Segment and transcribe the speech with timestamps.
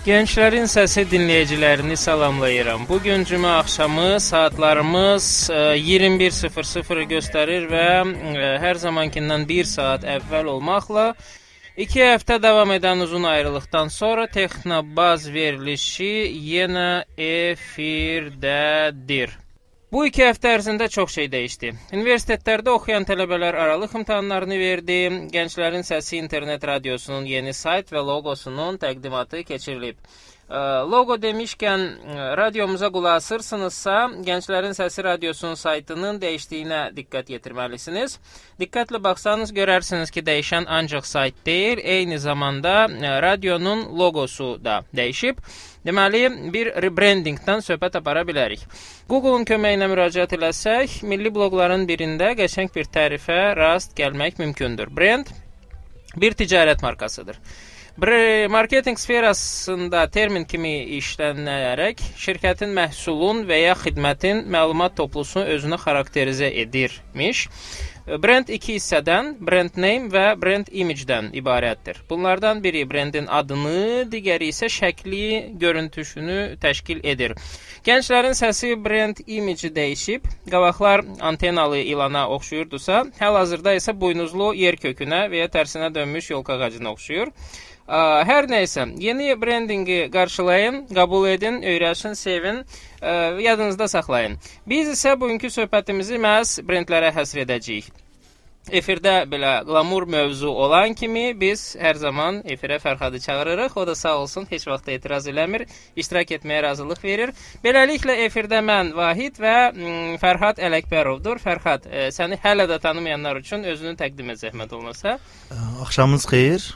[0.00, 2.86] Gənclərin səsi dinləyicilərini salamlayıram.
[2.88, 5.26] Bu gün cümə axşamı saatlarımız
[5.76, 8.06] 21:00 göstərir və
[8.62, 11.14] hər zamankindən 1 saat əvvəl olmaqla
[11.76, 18.30] 2 həftə davam edən uzun ayrılıqdan sonra Texnobaz verilişi yenə efirdədir.
[19.90, 21.70] Bu iki həftə ərzində çox şey dəyişdi.
[21.98, 24.98] Universitetlərdə oxuyan tələbələr aralıq imtahanlarını verdi.
[25.34, 29.98] Gənclərin Səsi internet radiosunun yeni sayt və loqosunun təqdimatı keçirilib.
[30.50, 31.82] Loqo demişkən
[32.36, 38.16] radiomuza qulaq asırsınızsa, Gənclərin Səsi radiosunun saytının dəyişdiyinə diqqət yetirməlisiniz.
[38.58, 42.88] Diqqətlə baxsanız görərsiniz ki, dəyişən ancaq sayt deyil, eyni zamanda
[43.22, 45.38] radionun loqosu da dəyişib.
[45.86, 48.66] Deməli, bir rebrandingdən söhbət apara bilərik.
[49.08, 54.90] Google-un köməyi ilə müraciət eləsək, milli bloqların birində qəşəng bir tərifə rast gəlmək mümkündür.
[54.90, 55.30] Brand
[56.18, 57.38] bir ticarət markasıdır.
[57.98, 67.48] Marketinq sferasında termin kimi işlənərək şirkətin məhsulun və ya xidmətin məlumat toplusunu özünə xarakterizə edirmiş.
[68.10, 72.00] Brend iki hissədən, brand name və brand image-dən ibarətdir.
[72.10, 77.36] Bunlardan biri brendin adını, digəri isə şəkli, görüntüsünü təşkil edir.
[77.86, 80.26] Gənclərin səsi brend image dəyişib.
[80.50, 86.96] Qabaqlar antenalı ilana oxşuyurdusa, hal-hazırda isə buynuzlu yer kökünə və ya tərsinə dönmüş yolka ağacına
[86.96, 87.30] oxşuyur.
[87.90, 92.60] Hər nəysə, yeni brendinqi qarşılayın, qəbul edin, öyrəşin, sevin,
[93.02, 94.36] ə, yadınızda saxlayın.
[94.70, 97.88] Biz isə bugünkü söhbətimizi məhz brendlərə həsr edəcəyik.
[98.70, 103.74] Efirdə belə qlamur mövzu olan kimi biz hər zaman efirə Fərhadı çağırırıq.
[103.74, 105.64] O da sağ olsun, heç vaxt etiraz eləmir,
[105.96, 107.32] iştirak etməyə razılıq verir.
[107.64, 111.42] Beləliklə efirdə mən Vahid və m, Fərhad Ələkbərovdur.
[111.42, 115.16] Fərhad, ə, səni hələ də tanımayanlar üçün özünü təqdim et zəhmət olmasa.
[115.88, 116.68] Axşamınız xeyir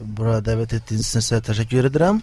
[0.00, 2.20] bura dəvət etdiyiniz üçün sizə təşəkkür edirəm.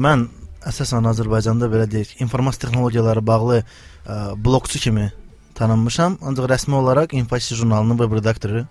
[0.00, 0.26] Mən
[0.68, 5.10] əsasən Azərbaycanda belə deyək, informasiya texnologiyaları bağlı ə, blokçu kimi
[5.58, 8.64] tanınmışam, ancaq rəsmi olaraq İnfosi jurnalının web redaktoru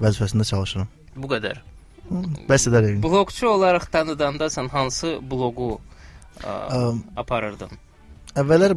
[0.00, 0.88] vəzifəsində çalışıram.
[1.16, 1.60] Bu qədər.
[2.48, 2.88] Bəs edər.
[2.88, 3.02] Yəni.
[3.04, 5.76] Blokçu olaraq tanıdanda sən hansı bloqu
[6.42, 6.80] ə, ə,
[7.20, 7.74] aparırdın?
[8.38, 8.76] Əvvəllər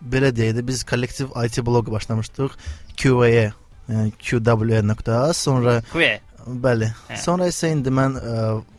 [0.00, 2.54] belə deyildi, biz kollektiv IT bloqu başlamışdıq.
[2.96, 3.50] QA,
[3.90, 6.90] yəni QW.a, sonra QA Bəli.
[7.10, 7.18] Hə.
[7.18, 8.18] Sonra isə indi mən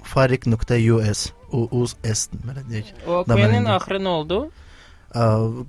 [0.08, 2.94] farik.us uz s belə deyək.
[3.08, 4.40] O Queen-in axırı nə oldu?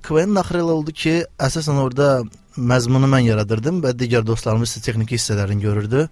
[0.07, 2.23] Queen-in axırı oldu ki, əsasən orada
[2.55, 6.07] məzmunu mən yaradırdım və digər dostlarımız isə texniki hissələrini görürdü.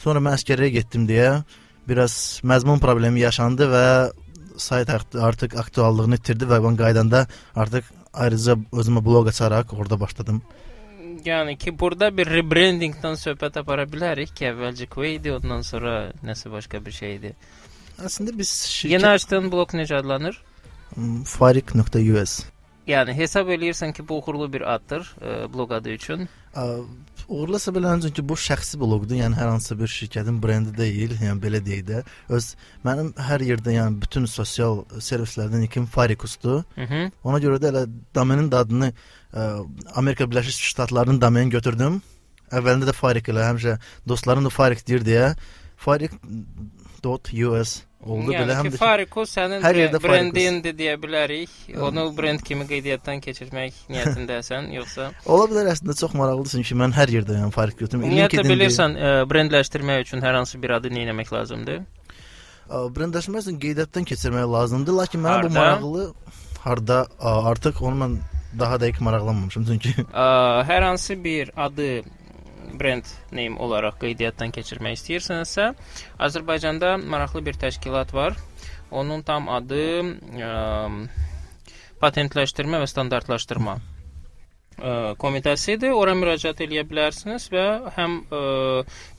[0.00, 1.42] Sonra mən əskərliyə getdim deyə
[1.88, 3.86] biraz məzmun problemi yaşandı və
[4.60, 10.42] sayt artıq aktuallığını itirdi və mən qaydanda artıq ayrıca özümə bloq açaraq orada başladım.
[11.24, 16.80] Yəni ki, burada bir rebrandingdən söhbət apara bilərik ki, əvvəlcə Quay-idi, ondan sonra nəsə başqa
[16.84, 17.32] bir şey idi.
[18.00, 18.94] Əslində biz şirkət...
[18.94, 20.38] Yeni açdığın blok necə adlanır?
[21.28, 22.40] Farik.us.
[22.88, 26.28] Yəni hesab eləyirsən ki, bu uğurlu bir addır e, bloq adı üçün.
[26.50, 26.64] Ə,
[27.30, 29.16] uğurlasa belə öncə ki, bu şəxsi bloqdur.
[29.20, 32.02] Yəni hər hansı bir şirkətin brendi deyil, yəni belə deyək də.
[32.28, 32.48] Öz
[32.86, 36.64] mənim hər yerdə, yəni bütün sosial servislərdən ilkim Farikusdur.
[37.22, 37.84] Ona görə də elə
[38.14, 39.46] domenin adını ə,
[39.94, 42.02] Amerika Birləşmiş Ştatlarının domenini götürdüm.
[42.50, 43.76] Əvvəlində də Farik ilə həmişə
[44.10, 45.34] dostlarım da Farik deyir deyə
[47.02, 51.52] farik.us oldu yəni, belə həm də Fariko sənin hər yerdə brendindir deyə bilərik.
[51.84, 55.10] Onu brend kimi qeydiyyatdan keçirmək niyyətindəsən, yoxsa?
[55.28, 58.06] Ola bilər əslində çox maraqlıdır çünki mən hər yerdə yəni Farik götürürəm.
[58.08, 61.82] Ümumiyyətlə bilirsən, ə, brendləşdirmək üçün hər hansı bir adı nə etmək lazımdır?
[62.70, 66.06] Brendləşmək üçün qeydiyyatdan keçirmək lazımdır, lakin mənə bu maraqlı
[66.64, 68.16] harda ə, artıq onu mən
[68.58, 70.28] daha dəqiq maraqlanmamışam çünki ə,
[70.66, 72.00] hər hansı bir adı
[72.78, 75.70] brend name olaraq qeydiyyatdan keçirmək istəyirsənsə,
[76.18, 78.36] Azərbaycanda maraqlı bir təşkilat var.
[78.90, 80.50] Onun tam adı ə,
[82.02, 85.94] patentləşdirmə və standartlaşdırma ə, komitəsidir.
[85.94, 87.66] Ora müraciət edə bilərsiniz və
[87.96, 88.42] həm ə,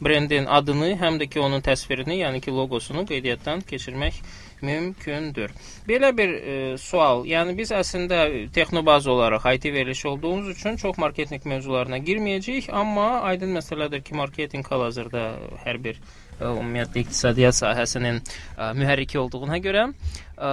[0.03, 4.19] brendin adını, həm də ki onun təsvirini, yəni ki loqosunu qeydiyyatdan keçirmək
[4.66, 5.52] mümkündür.
[5.88, 8.24] Belə bir e, sual, yəni biz əslində
[8.54, 14.72] texnobaz olaraq IT verilişi olduğumuz üçün çox marketinq mövzularına girməyəcəyik, amma aydın məsələdir ki, marketinq
[14.72, 15.24] hal-hazırda
[15.66, 16.02] hər bir
[16.40, 20.52] ə, ümumiyyətlə iqtisadiyyat sahəsinin ə, mühərriki olduğuna görə ə,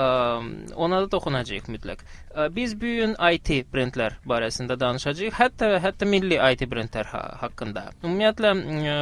[0.76, 2.04] ona da toxunacağıq mütləq.
[2.34, 7.88] Ə, biz bu gün IT brendlər barəsində danışacağıq, hətta hətta milli IT brendlər ha haqqında.
[8.02, 8.98] Ümumiyyətlə ə,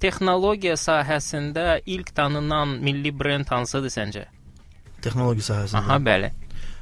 [0.00, 4.26] texnologiya sahəsində ilk tanınan milli brend hansıdır səncə?
[5.04, 5.84] Texnologiya sahəsində.
[5.84, 6.30] Aha, bəli.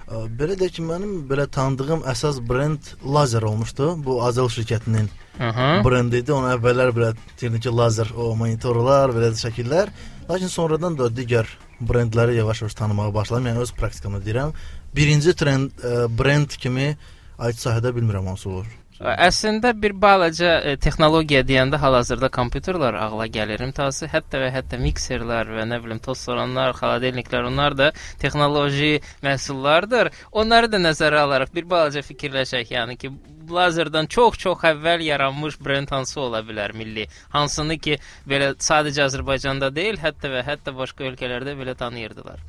[0.08, 3.90] Belə deyək ki, mənim belə tanıdığım əsas brend Lazer olmuşdu.
[4.04, 5.82] Bu Azel şirkətinin Aha.
[5.84, 6.32] brendi idi.
[6.32, 9.92] Onu əvvəllər belə texniki lazer o monitorlar, belə şəkillər.
[10.30, 11.50] Lakin sonradan da digər
[11.80, 13.50] brendləri yavaş-yavaş tanımağa başladım.
[13.50, 14.56] Yəni öz praktikamda deyirəm.
[14.96, 16.94] Birinci trend ə, brend kimi
[17.38, 18.72] aid sahədə bilmirəm hansı olur.
[18.98, 23.62] Əslində bir balaca e, texnologiya deyəndə hal-hazırda kompüterlər ağla gəlir.
[23.76, 30.10] Təəssüf hətta və hətta mikserlər və nə bilim tost soranlar, xaladelniklər onlar da texnoloji məhsullardır.
[30.42, 33.12] Onları da nəzərə alaraq bir balaca fikirləşək, yəni ki,
[33.54, 37.06] lazerdən çox-çox əvvəl yaranmış brend hansı ola bilər milli?
[37.36, 42.42] Hansını ki, belə sadəcə Azərbaycanda deyil, hətta və hətta başqa ölkələrdə belə tanıyırdılar.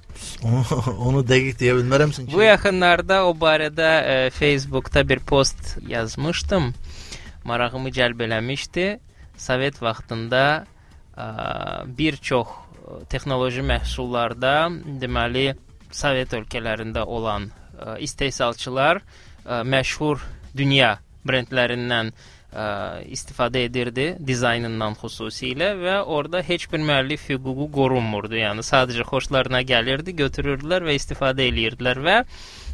[0.44, 0.64] Onu,
[1.10, 2.34] onu dəqiq deyə bilmərəm çünki.
[2.34, 6.74] Bu yaxınlarda o barədə e, Facebookda bir post yazmışdım.
[7.44, 8.88] Marağımı cəlb eləmişdi.
[9.38, 10.66] Sovet vaxtında
[11.18, 11.26] e,
[11.98, 14.56] bir çox e, texnoloji məhsullarda
[15.02, 15.54] deməli
[15.92, 20.22] Sovet ölkələrində olan e, istehsalçılar e, məşhur
[20.58, 22.14] dünya brendlərindən
[22.54, 28.40] ə, istifadə edirdi, dizaynından xüsusilə və orada heç bir müəllif hüququ qorunmurdu.
[28.42, 32.18] Yəni sadəcə xoşlarına gəlirdi, götürürdülər və istifadə eləyirdilər və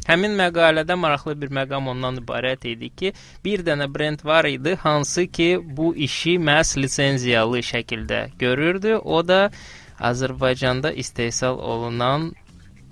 [0.06, 3.10] Həmin məqalədə maraqlı bir məqam ondan ibarət idi ki,
[3.42, 5.48] bir dənə brend var idi, hansı ki,
[5.78, 9.00] bu işi məhz lisenziyalı şəkildə görürdü.
[9.02, 9.50] O da
[9.98, 12.34] Azərbaycanda istehsal olunan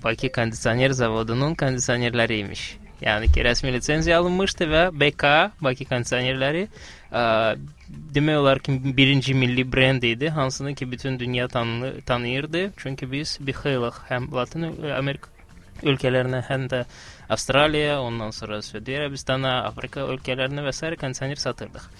[0.04, 2.62] Bakı kondisioner zavodunun kondisionerləri imiş.
[3.02, 5.30] Yəni ki, rəsmi lisenziya alınmışdı və BK
[5.64, 6.68] Bakı kondisionerləri
[7.10, 7.24] ə,
[8.14, 12.72] demək olar ki, birinci milli brend idi, hansını ki, bütün dünya tanı tanıyırdı.
[12.76, 15.34] Çünki biz bir xeyli həm Latin Amerika
[15.82, 16.84] ölkələrinə, həm də
[17.34, 20.94] Avstraliya, ondan sonra Səudiyyə Ərəbistana, Afrika ölkələrinə və s.
[21.00, 21.90] kondisioner satırdıq.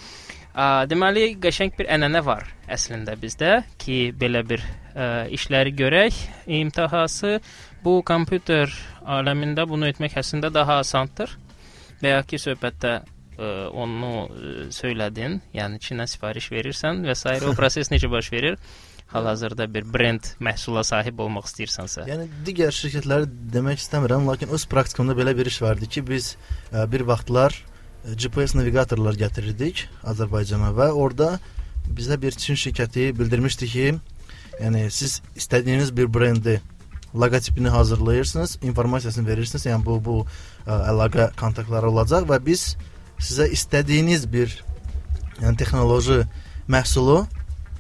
[0.55, 4.63] Ə, deməli, qəşəng bir ənənə var əslində bizdə ki, belə bir
[4.95, 6.21] ə, işləri görək.
[6.47, 7.41] İmtahası
[7.85, 8.71] bu kompüter
[9.05, 11.37] aləmində bunu etmək əslində daha asandır.
[12.03, 13.05] Bayaqki söhbətdə ə,
[13.37, 13.51] e,
[13.85, 15.41] onu e, söylədin.
[15.57, 17.37] Yəni Çinə sifariş verirsən və s.
[17.45, 18.59] o proses necə baş verir?
[19.15, 22.07] Hal-hazırda bir brend məhsula sahib olmaq istəyirsənsə.
[22.09, 26.83] Yəni digər şirkətləri demək istəmirəm, lakin öz praktikamda belə bir iş vardı ki, biz ə,
[26.83, 27.57] e, bir vaxtlar
[28.05, 31.39] GPS navigatorlar gətirirdik Azərbaycana və orada
[31.89, 33.87] bizə bir Çin şirkəti bildirmişdi ki,
[34.61, 36.59] yəni siz istədiyiniz bir brendi
[37.15, 39.67] loqotipini hazırlayırsınız, informasiyasını verirsiniz.
[39.67, 40.17] Yəni bu bu
[40.67, 42.75] ə, əlaqə kontaktları olacaq və biz
[43.19, 44.53] sizə istədiyiniz bir
[45.41, 46.25] yəni texnoloji
[46.69, 47.25] məhsulu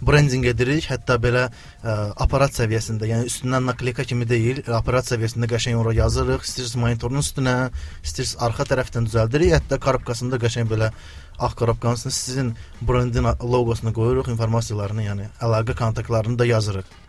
[0.04, 0.86] brendinq edirik.
[0.90, 6.44] Hətta belə ə, aparat səviyyəsində, yəni üstündən nakleyka kimi deyil, aparat səviyyəsində qəşəng ora yazırıq.
[6.44, 7.56] İstəyirsiniz monitorun üstünə,
[8.04, 9.54] istəyirsiniz arxa tərəfdən düzəldirik.
[9.56, 10.92] Hətta korobkasında qəşəng belə
[11.38, 12.52] ağ korobkanın üstünə sizin
[12.82, 17.03] brendin loqosunu qoyuruq, informasiyalarını, yəni əlaqə kontaktlarını da yazırıq.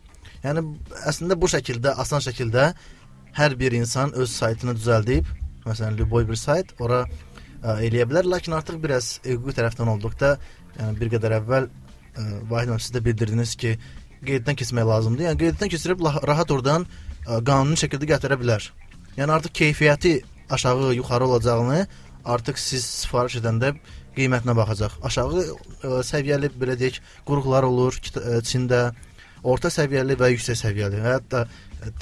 [0.45, 0.65] Yəni
[1.11, 2.71] əslində bu şəkildə, asan şəkildə
[3.37, 5.29] hər bir insan öz saytını düzəldib,
[5.67, 10.35] məsələn, любой bir sayt ora ə, eləyə bilər, lakin artıq biraz hüquqi tərəfdən olduqda,
[10.79, 11.73] yəni bir qədər əvvəl ə,
[12.51, 13.77] Vahid müəllim siz də bildirdiniz ki,
[14.27, 15.27] qeyddən keçmək lazımdır.
[15.29, 18.67] Yəni qeyddən keçirib rahat oradan ə, qanuni şəkildə gətirə bilər.
[19.19, 20.15] Yəni artıq keyfiyyəti
[20.51, 21.81] aşağı, yuxarı olacağını
[22.25, 23.75] artıq siz sifariş edəndə
[24.17, 24.99] qiymətinə baxacaq.
[25.07, 27.97] Aşağı ə, səviyyəli belə deyək, qurğular olur
[28.49, 28.91] Çində,
[29.54, 31.46] orta səviyyəli və yüksək səviyyəli və hətta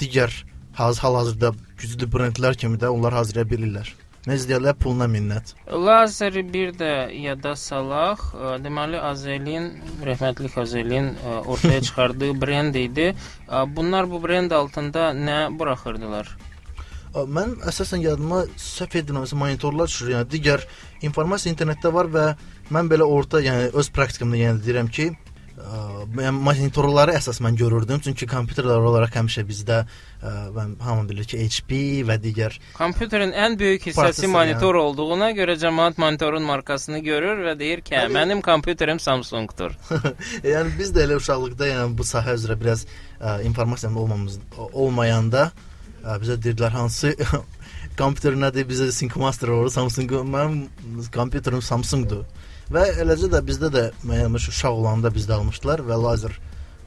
[0.00, 0.32] digər
[0.78, 3.92] hal-hazırda güclü brendlər kimi də onlar hazırlaya bilirlər.
[4.24, 5.50] Necə deyirlər, puluna minnət.
[5.68, 8.22] Lazeri bir də yada salaq.
[8.64, 9.66] Deməli Azelin,
[10.06, 11.10] rəhmətli Azelin
[11.44, 13.10] ortaya çıxardığı brend idi.
[13.76, 16.32] Bunlar bu brend altında nə buraxırdılar?
[17.14, 20.14] Mən əsasən yadıma səhv etmirəmsə monitorlar düşür.
[20.16, 20.64] Yəni digər
[21.04, 22.24] informasiya internetdə var və
[22.74, 25.10] mən belə orta, yəni öz praktikamda yəni deyirəm ki,
[25.54, 28.00] mən monitorları əsas mən görürdüm.
[28.02, 33.54] Çünki kompüterlər olaraq həmişə bizdə ə, mən hamı bilir ki, HP və digər kompüterin ən
[33.60, 34.88] böyük hissəsi monitor yəni.
[34.88, 39.76] olduğuna görə cəmaət monitorun markasını görür və deyir ki, hə, mənim kompüterim Samsungdur.
[40.54, 42.86] yəni biz də elə uşaqlıqda yəni bu sahə üzrə biraz
[43.20, 44.40] ə, informasiyanın olmamız
[44.72, 45.52] olmayanda
[46.02, 47.14] ə, bizə dedilər hansı
[48.00, 48.66] kompüter nədir?
[48.66, 50.18] Bizə Syncmaster olur, Samsung.
[50.34, 50.64] Mənim
[51.14, 52.26] kompüterim Samsungdur.
[52.74, 56.34] Və eləcə də bizdə də müəyyən uşaq olanda bizdə almışdılar və lazer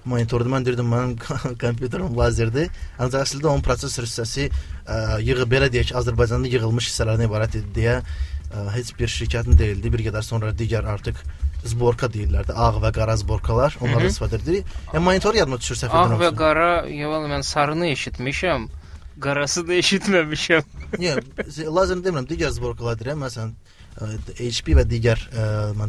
[0.07, 0.49] monitordu.
[0.51, 1.13] Mən deyirdim mənim
[1.63, 2.71] kompüterim lazerdir.
[2.99, 7.97] Ancaq əslində onun prosesor hissəsi ə, yığı belə deyək Azərbaycanda yığılmış hissələrdən ibarət idi deyə
[8.01, 9.91] ə, heç bir şirkətin deyildi.
[9.93, 11.21] Bir qədər sonra digər artıq
[11.67, 12.51] zborka deyirlərdi.
[12.51, 13.79] Ağ və qara zborkalar.
[13.83, 14.67] Onları istifadə edirik.
[14.91, 16.17] Yəni monitor yadıma düşür səhv edirəm.
[16.17, 18.67] Ağ və qara, yox, mən sarını eşitmişəm.
[19.23, 20.75] Qarası da eşitməmişəm.
[21.07, 23.23] Yox, lazım demirəm, digər zborkalar deyirəm.
[23.25, 23.55] Məsələn,
[23.97, 25.47] HP və digər ə,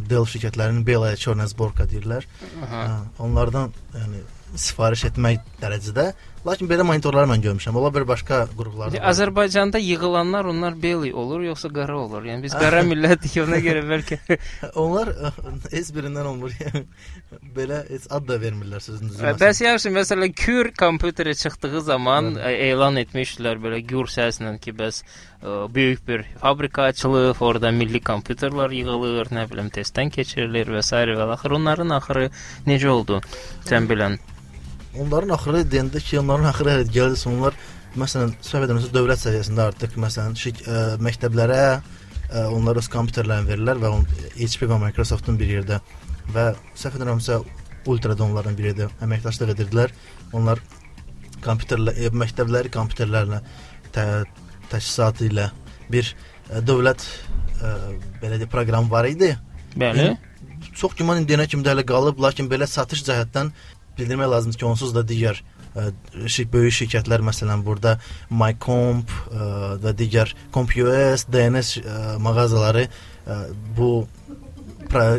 [0.09, 2.27] Dell şirkətlərinin Bela Chorna Zborka deyirlər.
[2.65, 2.83] Aha.
[2.83, 4.25] Ə, onlardan yəni
[4.57, 6.13] sifariş etmək dərəcədə.
[6.47, 7.77] Lakin belə monitorlar mən görmüşəm.
[7.77, 9.01] Ola bilər başqa qruplarda.
[9.11, 12.23] Azərbaycanda yığılanlar onlar beli olur yoxsa qara olur?
[12.29, 14.39] Yəni biz qara millətik ona görə bəlkə
[14.85, 15.11] onlar
[15.75, 16.55] heç birindən olmur.
[17.57, 19.35] Belə heç ad da vermirlər sözün düzü.
[19.43, 25.03] Bəs yaxşı, məsələn, Kür kompüterə çıxdığı zaman ə, elan etmişdilər belə gür səslə ki, bəs
[25.03, 31.05] ə, böyük bir fabrika açılıb, orada milli kompüterlər yığılır, nə bilim, testdən keçirilir və s.
[31.19, 32.29] və axır onların axırı
[32.71, 33.21] necə oldu?
[33.67, 34.21] Sən bilən.
[34.97, 37.57] Onların axırı deyəndə ki, onların axırı hələ gəldi, onlar
[37.99, 43.81] məsələn, söhbət edirəmsə dövlət səviyyəsində artıq məsələn şik, ə, məktəblərə ə, onlar öz kompüterlərini verirlər
[43.83, 44.07] və on,
[44.39, 45.81] HP və Microsoftun bir yerdə
[46.35, 47.41] və səhv edirəmsə
[47.89, 48.87] Ultrada onların biri idi.
[49.01, 49.93] Əməkdaşlıq edirdilər.
[50.37, 50.61] Onlar
[51.45, 53.39] kompüterlə e, məktəbləri kompüterlərlə
[53.95, 54.05] tə,
[54.69, 55.47] təchizatı ilə
[55.89, 57.07] bir ə, dövlət
[57.63, 57.75] ə,
[58.21, 59.31] belə də proqram var idi.
[59.79, 60.11] Bəli.
[60.77, 63.53] Çox güman indiyənə kimi də hələ qalıb, lakin belə satış cəhətdən
[63.99, 65.41] bildirmək lazımdır ki, onsuz da digər
[65.77, 65.91] ə,
[66.27, 67.99] şirk böyük şirkətlər məsələn burada
[68.31, 69.49] MyComp ə,
[69.83, 73.41] və digər CompUS, DNS ə, mağazaları ə,
[73.77, 74.07] bu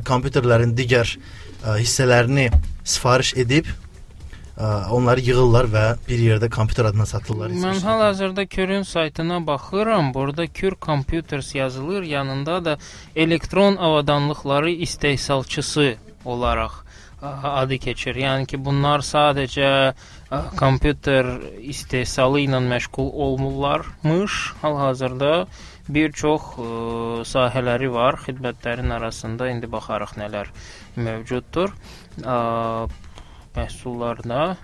[0.08, 2.50] kompüterlərin digər ə, hissələrini
[2.84, 7.54] sifariş edib ə, onları yığırlar və bir yerdə kompüter adına satırlar.
[7.54, 10.14] Mən hal-hazırda Körün saytına baxıram.
[10.14, 12.04] Burada Kür Computers yazılır.
[12.04, 12.78] Yanında da
[13.16, 15.96] elektron avadanlıqları istehsalçısı
[16.26, 16.89] olaraq
[17.22, 18.16] adı keçir.
[18.16, 19.72] Yəni ki, bunlar sadəcə
[20.60, 21.28] kompüter
[21.74, 24.38] istehsalı ilə məşğul olmurlarmış.
[24.62, 25.34] Hal-hazırda
[25.90, 26.70] bir çox ə,
[27.26, 28.20] sahələri var.
[28.28, 30.52] Xidmətlərin arasında indi baxarıq nələr
[30.96, 31.76] mövcuddur.
[32.24, 32.40] Ə,
[33.58, 34.56] məhsullarda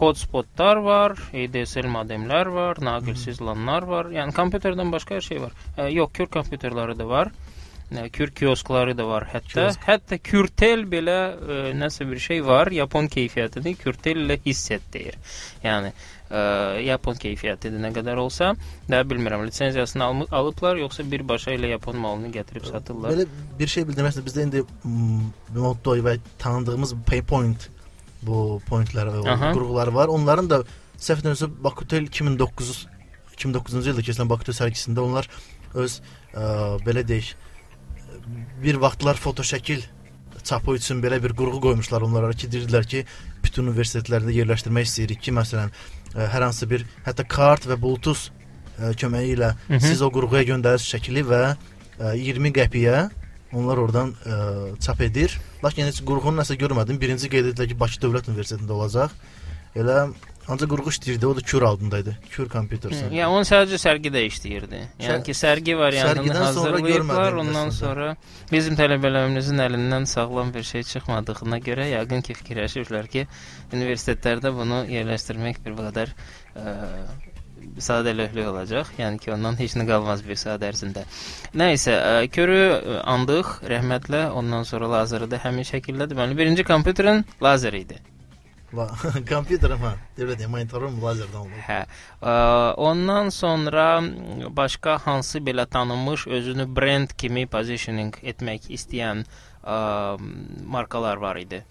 [0.00, 4.08] hotspotlar var, ADSL modemlər var, naqilsiz LANlar var.
[4.14, 5.56] Yəni kompüterdən başqa hər şey var.
[5.76, 7.32] Ə, yox, kür kompüterləri də var.
[8.12, 9.50] Kür kioskları da var hətta.
[9.50, 9.82] Kiosk.
[9.88, 15.18] Hətta Kürtel belə ə, nəsə bir şey var, Yapon keyfiyyətini Kürtel ilə hiss et deyir.
[15.64, 16.44] Yəni ə,
[16.86, 18.52] Yapon keyfiyyətidir nə qədər olsa,
[18.90, 23.16] də bilmirəm, lisenziyasını al alıblar yoxsa birbaşa ilə Yapon malını gətirib satırlar.
[23.16, 23.26] Belə
[23.58, 24.30] bir şey bildirmək istəyirəm.
[24.30, 24.64] Bizdə indi
[25.58, 27.68] Motto və tanıdığımız Paypoint
[28.22, 30.14] bu pointlər və qurğuları var.
[30.14, 30.62] Onların da
[31.00, 32.86] səhv etmirəmsə Bakutel 2009
[33.40, 35.28] 2009-cu ildə keçirilən Bakutel sərgisində onlar
[35.80, 36.00] öz
[36.34, 36.42] ə,
[36.84, 37.34] belə deyək
[38.62, 39.82] bir vaxtlar foto şəkil
[40.44, 43.04] çapı üçün belə bir qurğu qoymuşlar onlara ki, deyirdilər ki,
[43.44, 45.72] bütün universitetlərdə yerləşdirmək istəyirik ki, məsələn,
[46.14, 48.30] ə, hər hansı bir hətta kart və Bluetooth
[48.78, 49.80] ə, köməyi ilə Hı -hı.
[49.80, 51.42] siz o qurğuya göndərirsiniz şəkili və
[52.00, 53.10] ə, 20 qəpiyə
[53.52, 55.38] onlar oradan ə, çap edir.
[55.64, 57.00] Lakin heç qurğunu nəsə görmədim.
[57.00, 59.10] Birinci qeyd edildi ki, Bakı Dövlət Universitetində olacaq.
[59.74, 60.12] Elə
[60.50, 62.16] Ancaq qurğu işləyirdi, o da Kür adındaydı.
[62.30, 63.12] Kür kompütersən.
[63.14, 64.80] Yəni onun sadəcə sərgi dəyişdirdi.
[65.04, 68.08] Yəni ki, sərgi variantını hazırlayıblar, ondan sonra
[68.50, 73.26] bizim tələbələrimizin əlindən sağlam bir şey çıxmadığına görə yəqin ki, fikirləşiblər ki,
[73.72, 76.14] universitetlərdə bunu yerləşdirmək bir qədər
[76.58, 76.76] ə,
[77.78, 78.94] sadəlövhlük olacaq.
[78.98, 81.06] Yəni ki, ondan heç nə qalmaz bir saat ərzində.
[81.54, 81.94] Nə isə,
[82.34, 82.60] körü
[83.04, 88.00] andıq rəhmətlə, ondan sonra lazeri də həmin şəkildə deməli birinci kompüterin lazeri idi.
[89.28, 89.94] Kompüterim ha.
[90.16, 91.62] Devlet monitorum lazerdən olur.
[91.66, 91.80] Hə.
[92.22, 92.34] Ə,
[92.78, 93.86] ondan sonra
[94.56, 99.76] başqa hansı belə tanınmış özünü brend kimi positioning etmək istəyən ə,
[100.66, 101.64] markalar var idi?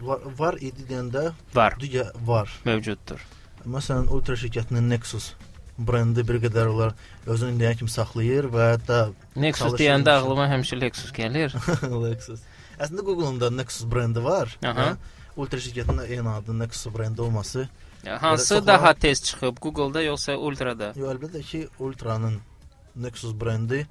[0.00, 1.78] Var, var idi deyəndə var.
[1.80, 2.52] Digər var.
[2.68, 3.22] Mövcuddur.
[3.66, 5.32] Məsələn, Ultra şirkətinin Nexus
[5.78, 6.94] brendi bir qədər olar
[7.28, 9.00] özünü indiyə kimi saxlayır və hətta
[9.36, 11.56] Nexus deyəndə ağlıma həmişə Lexus gəlir.
[12.04, 12.44] Lexus.
[12.76, 14.52] Əslində Google-un da Nexus brendi var.
[14.64, 14.92] Aha.
[14.92, 15.15] Hə?
[15.36, 17.68] Ultra şirkətinin eyni adında Nexus brendi olması
[18.04, 20.92] ya, hansı daha tez çıxıb Google-da yoxsa Ultra-da?
[20.96, 22.40] Yox, əlbəttə ki, Ultra-nın
[22.96, 23.86] Nexus brendi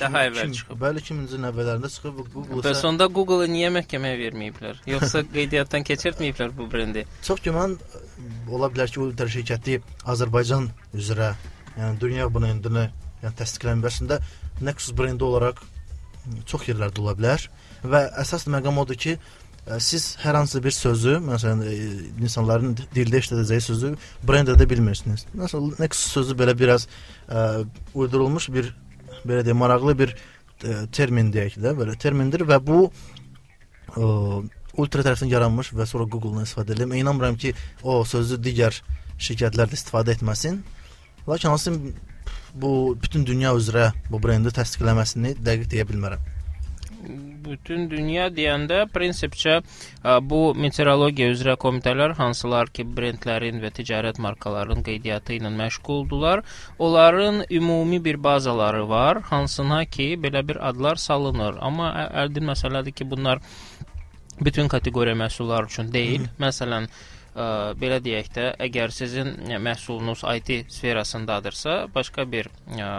[0.00, 0.78] daha əvvəl çıxıb.
[0.80, 2.62] Bəli, 2000-ci növbələrində çıxıb Google.
[2.66, 4.82] Bəs onda Google-u niyə məhkəməyə verməyiblər?
[4.90, 7.06] Yoxsa qeydiyyatdan keçirtməyiblər bu brendi?
[7.26, 7.76] Çox güman
[8.50, 11.34] ola bilər ki, Ultra şirkəti Azərbaycan üzrə,
[11.78, 12.88] yəni dünya brendini
[13.22, 14.20] yəni təsdiqlənməsində
[14.64, 15.62] Nexus brendi olaraq
[16.46, 17.46] çox yerlərdə ola bilər
[17.90, 19.16] və əsas məqam odur ki,
[19.78, 21.74] siz hər hansı bir sözü, məsələn, e,
[22.24, 23.92] insanların dildə işlədəcəyi sözü
[24.26, 25.26] brend edə bilmirsiniz.
[25.36, 26.88] Məsələn, Nexus sözü belə biraz
[27.28, 27.64] ə,
[27.94, 28.72] uydurulmuş bir
[29.24, 34.08] belə deyək, maraqlı bir ə, termin deyək də, belə termindir və bu ə,
[34.80, 36.92] Ultra tərəfindən yaranmış və sonra Google-dan istifadə edilib.
[36.94, 37.50] İnanmıram ki,
[37.82, 38.76] o sözü digər
[39.18, 40.60] şirkətlər də istifadə etməsin.
[41.28, 41.74] Lakin hansı
[42.54, 46.39] bu bütün dünya üzrə bu brendi təsdiqləməsini dəqiq deyə bilmərəm
[47.44, 49.60] bütün dünya deyəndə prinsipcə
[50.30, 56.44] bu meteorologiya üzrə komitələr hansılar ki, brendlərin və ticarət markalarının qeydiyyatı ilə məşğuldular,
[56.78, 61.58] onların ümumi bir bazaları var, hansına ki, belə bir adlar salınır.
[61.60, 61.92] Amma
[62.24, 63.40] əldin məsələdir ki, bunlar
[64.40, 66.26] bütün kateqoriya məhsullar üçün deyil.
[66.26, 66.36] Hı.
[66.46, 66.88] Məsələn,
[67.34, 67.46] ə,
[67.80, 72.90] belə deyək də, əgər sizin məhsulunuz IT sferasındadırsa, başqa bir ə,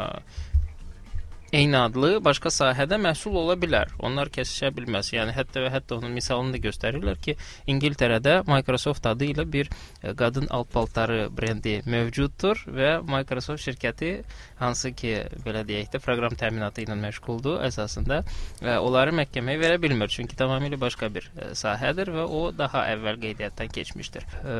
[1.51, 3.91] eyni adlı başqa sahədə məhsul ola bilər.
[4.00, 5.12] Onlar kəsişə bilməz.
[5.15, 7.36] Yəni hətta və hətta onun misalını da göstərirlər ki,
[7.72, 14.13] İngiltərədə Microsoft adı ilə bir e, qadın alt paltarı brendi mövcuddur və Microsoft şirkəti
[14.62, 15.15] hansı ki,
[15.46, 18.22] belə deyək də, proqram təminatı ilə məşğuldur, əsasında
[18.62, 20.12] e, onları məhkəməyə verə bilmir.
[20.12, 24.27] Çünki tamamilə başqa bir e, sahədir və o daha əvvəl qeydiyyatdan keçmişdir.
[24.41, 24.60] Ə,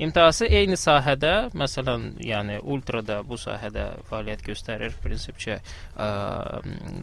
[0.00, 6.08] imtahası eyni sahədə, məsələn, yəni Ultrada bu sahədə fəaliyyət göstərir, prinsipcə ə,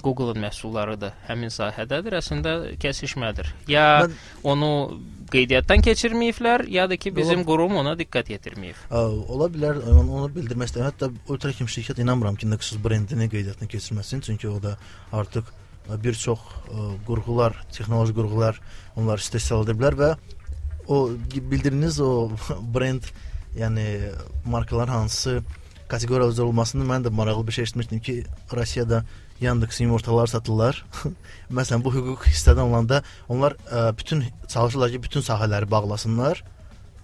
[0.03, 2.17] Google-un məhsulları da həmin sahədədir.
[2.19, 3.53] Əslində kəsişmədir.
[3.71, 4.17] Ya Mən...
[4.53, 4.71] onu
[5.31, 7.49] qeydiyyatdan keçirməyiblər, ya da ki bizim ola...
[7.51, 8.81] qurum ona diqqət yetirməyib.
[8.89, 9.03] Ə,
[9.35, 10.91] ola bilər, onu, onu bildirmək istəyirəm.
[10.93, 14.77] Hətta Ultra kimi şirkət inanmıram ki, Nexus brendini qeydiyyatdan keçirməsin, çünki o da
[15.11, 15.49] artıq
[16.03, 18.57] bir çox ə, qurğular, texnoloji qurğular
[18.99, 20.09] onlar istehsal ediblər və
[20.87, 22.31] o bildirdiyiniz o
[22.73, 23.07] brend,
[23.57, 23.87] yəni
[24.45, 25.41] markalar hansı
[25.91, 29.03] kateqoriya üzrə olmasını mən də maraqlı bir şey eşitmişdim ki, Rusiyada
[29.41, 30.83] Yandex yumurtalar satırlar.
[31.57, 36.43] Məsələn, bu hüquq hissədən olanda onlar ə, bütün çalışırlar ki, bütün sahələri bağlasınlar.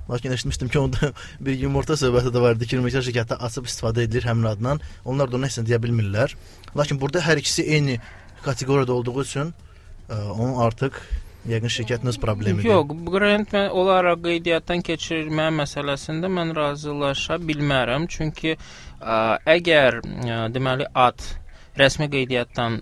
[0.10, 4.08] Lakin eşitmişdim ki, onda bir yumurta söhbəti də var idi ki, yumurta şirkəti açıb istifadə
[4.08, 4.82] edilir həmin adından.
[5.06, 6.34] Onlar da nə isə deyə bilmirlər.
[6.78, 8.00] Lakin burada hər ikisi eyni
[8.44, 9.54] kateqoriyada olduğu üçün
[10.10, 10.98] ə, onun artıq
[11.50, 12.70] Yəqin şirkətin öz problemidir.
[12.70, 18.08] Yox, brend olaraq qeydiyyatdan keçirilmə məsələsində mən razılaşa bilmərəm.
[18.08, 19.18] Çünki ə,
[19.58, 21.26] əgər ə, deməli ad
[21.80, 22.80] rəsmi qeydiyyatdan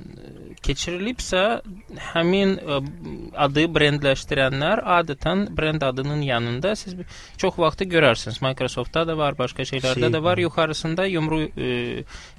[0.62, 1.42] keçirilibsə,
[2.12, 2.80] həmin e,
[3.46, 6.96] adı brendləşdirənlər adətən brend adının yanında siz
[7.42, 8.42] çox vaxtı görərsiniz.
[8.46, 10.42] Microsoftda da var, başqa şeylərdə şey, də var.
[10.46, 11.72] Yuxarısında yumru e,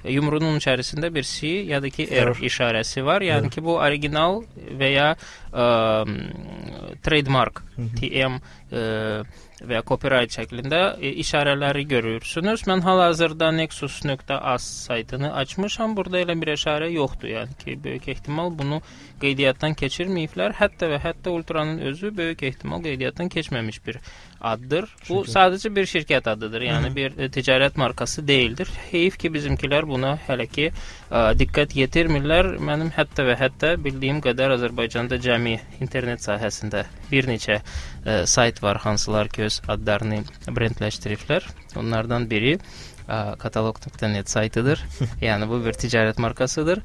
[0.07, 3.25] yumrunun içərisində bir C ya da ki R işarəsi var.
[3.27, 4.43] Yəni ki bu orijinal
[4.79, 5.67] və ya ə,
[6.07, 7.63] e, trademark
[7.99, 8.39] TM
[8.73, 12.65] və ya copyright şəklində e, işarələri görürsünüz.
[12.69, 15.95] Mən hal-hazırda nexus.az saytını açmışam.
[15.97, 17.29] Burada elə bir işarə yoxdur.
[17.35, 18.81] Yəni ki, böyük ehtimal bunu
[19.21, 20.57] qeydiyyatdan keçirməyiblər.
[20.59, 23.99] Hətta və hətta Ultranın özü böyük ehtimal qeydiyyatdan keçməmiş bir
[24.43, 24.87] addır.
[25.09, 25.31] Bu Şükür.
[25.33, 26.65] sadəcə bir şirkət adıdır.
[26.67, 26.95] Yəni Hı.
[26.95, 28.69] bir e, ticarət markası deyildir.
[28.91, 32.53] Heyif ki, bizimkilər buna hələ ki ə, e, diqqət yetirmirlər.
[32.59, 37.63] Mənim hətta və hətta bildiyim qədər Azərbaycanda cəmi internet sahəsində bir neçə ə,
[38.05, 41.47] e, sayt var, hansılar ki, öz adlarını brendləşdiriblər.
[41.79, 42.57] Onlardan biri
[43.03, 44.79] katalog.net saytıdır.
[45.27, 46.79] yəni bu bir ticarət markasıdır.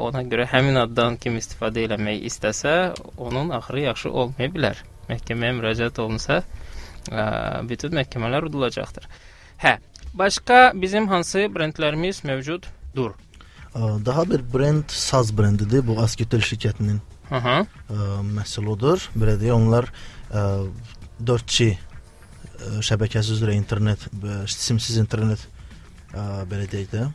[0.00, 4.80] Ona görə həmin addan kim istifadə eləmək istəsə, onun axırı yaxşı olmaya bilər
[5.10, 6.42] məhkəməyə müraciət olunsa,
[7.10, 7.24] ə,
[7.68, 9.08] bütün məhkəmələr udulacaqdır.
[9.62, 9.76] Hə,
[10.14, 13.14] başqa bizim hansı brendlərimiz mövcuddur?
[14.06, 15.86] Daha bir brend Saz brendidir.
[15.86, 16.98] Bu Asketel şirkətinin
[17.30, 17.60] Aha.
[17.62, 19.04] Ə, məhsuludur.
[19.14, 19.86] Belə deyə onlar
[20.34, 20.66] ə,
[21.22, 21.70] 4G
[22.84, 24.02] şəbəkəsi üzrə internet,
[24.50, 25.42] simsiz internet
[26.12, 27.06] ə, belə deyək də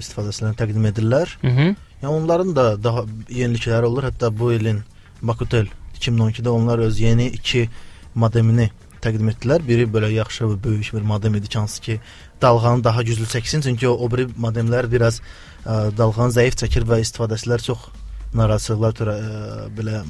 [0.00, 1.36] istifadəçilərinə təqdim edirlər.
[1.40, 1.68] Hı -hı.
[2.02, 4.04] Yəni onların da daha yenilikləri olur.
[4.10, 4.82] Hətta bu ilin
[5.22, 5.68] Bakutel
[6.00, 7.68] 2012-də onlar öz yeni 2
[8.14, 8.70] modemini
[9.04, 9.62] təqdim etdilər.
[9.66, 12.00] Biri belə yaxşı və böyük bir modem idi hansı ki
[12.42, 17.00] dalğanı daha güclü çəksin, çünki o, o biri modemlər biraz ə, dalğanı zəif çəkir və
[17.04, 17.88] istifadəçilər çox
[18.34, 20.02] narazılıqlar törə ə, belə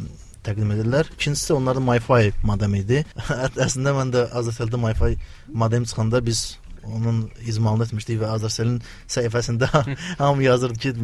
[0.45, 1.11] təqdim edirlər.
[1.19, 3.05] İkincisi onların Wi-Fi modem idi.
[3.67, 5.17] Əslində mən də Azərseldə Wi-Fi
[5.53, 9.69] modem çıxanda biz onun izmalını etmişdik və Azərselin səhifəsində
[10.19, 10.95] hamı yazırdı ki,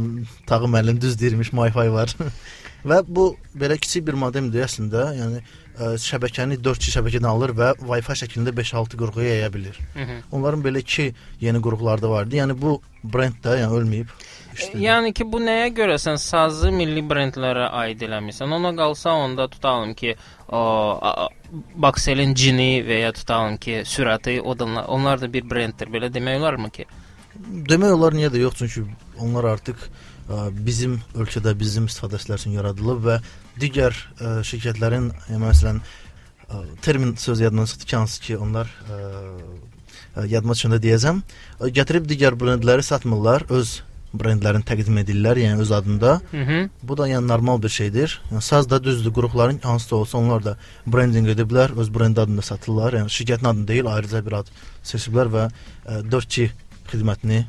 [0.47, 2.17] Tağı müəllim düz deyirmiş, Wi-Fi var.
[2.87, 3.27] Və bu
[3.59, 5.09] belə kiçik bir modemdir əslində.
[5.17, 9.79] Yəni ə, şəbəkəni 4G şəbəkədən alır və Wi-Fi şəklində 5-6 qurğuya yaya bilir.
[9.95, 10.19] Hı -hı.
[10.33, 12.37] Onların belə iki yeni qurğuları da vardı.
[12.37, 14.07] Yəni bu brend də yəni ölməyib.
[14.55, 14.79] İşte.
[14.79, 18.53] Yəni ki, bu nəyə görə sən sazı milli brendlərə aid eləmisən?
[18.57, 20.17] Ona qalsa onda tutalım ki,
[20.49, 20.61] o
[21.75, 25.93] Bakselin cini və ya tutalım ki, sürəti, onlar da bir brenddir.
[25.93, 26.87] Belə demək olarmı ki?
[27.71, 28.83] Demək olar niyə də yox, çünki
[29.21, 29.77] onlar artıq
[30.67, 33.17] bizim ölkədə bizim istifadəçilər üçün yaradılıb və
[33.61, 39.01] digər ə, şirkətlərin yəni, məsələn ə, termin söz yadımdan çıxdı ki, hansı ki onlar ə,
[40.27, 41.21] yadıma düşəndə deyəcəm.
[41.77, 43.81] Gətirib digər brendləri satmırlar, öz
[44.17, 46.21] brendlərini təqdim edirlər, yəni öz adında.
[46.31, 46.69] Hı -hı.
[46.83, 48.21] Bu da yəni normal bir şeydir.
[48.33, 52.93] Yəni saz da düzdür, qrupların hansısa olsa onlar da brendinq ediblər, öz brend adında satırlar.
[52.93, 54.47] Yəni şirkətin adını deyil, ayrıca bir ad
[54.85, 55.51] seçiblər və
[55.87, 56.51] ə, 4G
[56.93, 57.45] xidmətini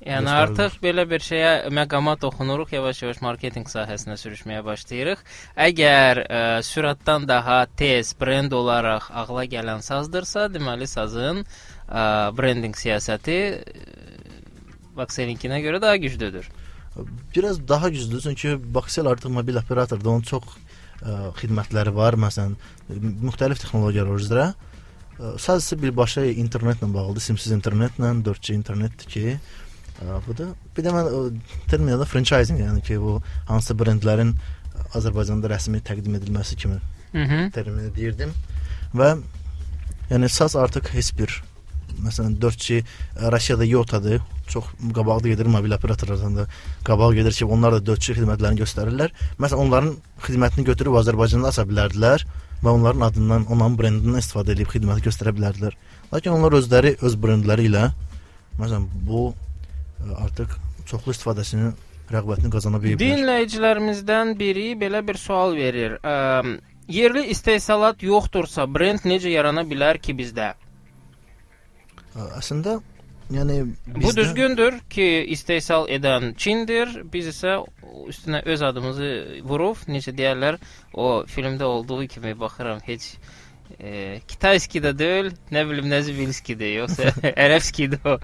[0.00, 5.20] Yəni artıq belə bir şeyə məqama toxunuruq, yavaş-yavaş marketinq sahəsinə sürüşməyə başlayırıq.
[5.60, 12.06] Əgər ə, e, sürətdən daha tez brend olaraq ağla gələn sazdırsa, deməli sazın ə, e,
[12.32, 13.38] brendinq siyasəti
[14.96, 16.48] e, görə daha güclüdür.
[17.36, 20.42] Biraz daha güclüdür çünki Baxel artıq mobil operatordur, onun çox
[21.04, 22.16] ə, xidmətləri var.
[22.16, 22.56] Məsələn,
[23.20, 24.52] müxtəlif texnologiyalar üzrə
[25.20, 29.40] ə, sadəcə birbaşa internetlə bağlıdır, simsiz internetlə, 4G internetdir ki,
[30.26, 33.18] bu da bir də mən terminada franchising, yəni ki, bu
[33.50, 34.34] hansı brendlərin
[34.96, 36.80] Azərbaycanda rəsmi təqdim edilməsi kimi
[37.54, 38.32] termini deyirdim
[38.96, 39.14] və
[40.10, 41.40] yəni SAS artıq heç bir
[42.00, 42.82] məsələn 4G
[43.32, 44.20] Rusiyada Yota-dır.
[44.50, 46.46] Çox qabaqda gedir mobil operatorlardan da
[46.84, 49.12] qabaq gedir ki, onlar da 4G xidmətlərini göstərirlər.
[49.38, 49.92] Məsələn, onların
[50.26, 52.24] xidmətini götürüb Azərbaycanda aça bilərdilər
[52.64, 55.76] və onların adından, onların brendindən istifadə edib xidməti göstərə bilərdilər.
[56.12, 57.90] Lakin onlar özləri öz brendləri ilə
[58.58, 59.30] məsələn bu
[60.24, 60.56] artıq
[60.88, 61.72] çoxlu istifadəsini
[62.10, 63.02] rəğbətini qazana biliblər.
[63.02, 65.98] Dinləyicilərimizdən biri belə bir sual verir.
[66.02, 66.56] Ə,
[66.90, 70.52] yerli istehsalat yoxdursa, brend necə yarana bilər ki bizdə?
[72.16, 72.80] Əslində
[73.30, 74.02] yəni bizdə...
[74.02, 76.96] Bu düzgündür ki, istehsal edən Çindir.
[77.12, 77.60] Biz isə
[78.10, 79.10] üstünə öz adımızı
[79.46, 80.58] vurub, necə deyirlər,
[80.94, 83.12] o filmdə olduğu kimi baxıram, heç
[83.78, 87.14] e, Kitayski də deyil, nə bilim Nəzibilskidir, yoxsa
[87.46, 88.18] Ərəbskidir o.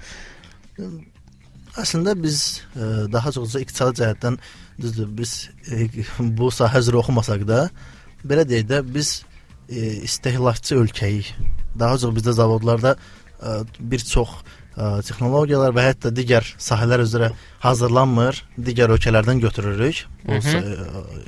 [1.76, 4.38] Əslində biz e, daha çox iqtisadi cəhətdən
[4.80, 5.34] düzdür, biz
[5.68, 5.86] ə,
[6.38, 7.66] bu sahə üzrə oxumasaq da,
[8.24, 9.18] belə deyək də biz
[9.68, 11.32] ə, istehlakçı ölkəyik.
[11.76, 14.32] Daha çox bizdə zavodlarda ə, bir çox
[14.76, 17.30] ə, texnologiyalar və hətta digər sahələr üzrə
[17.64, 20.40] hazırlanmır, digər ölkələrdən götürürük bu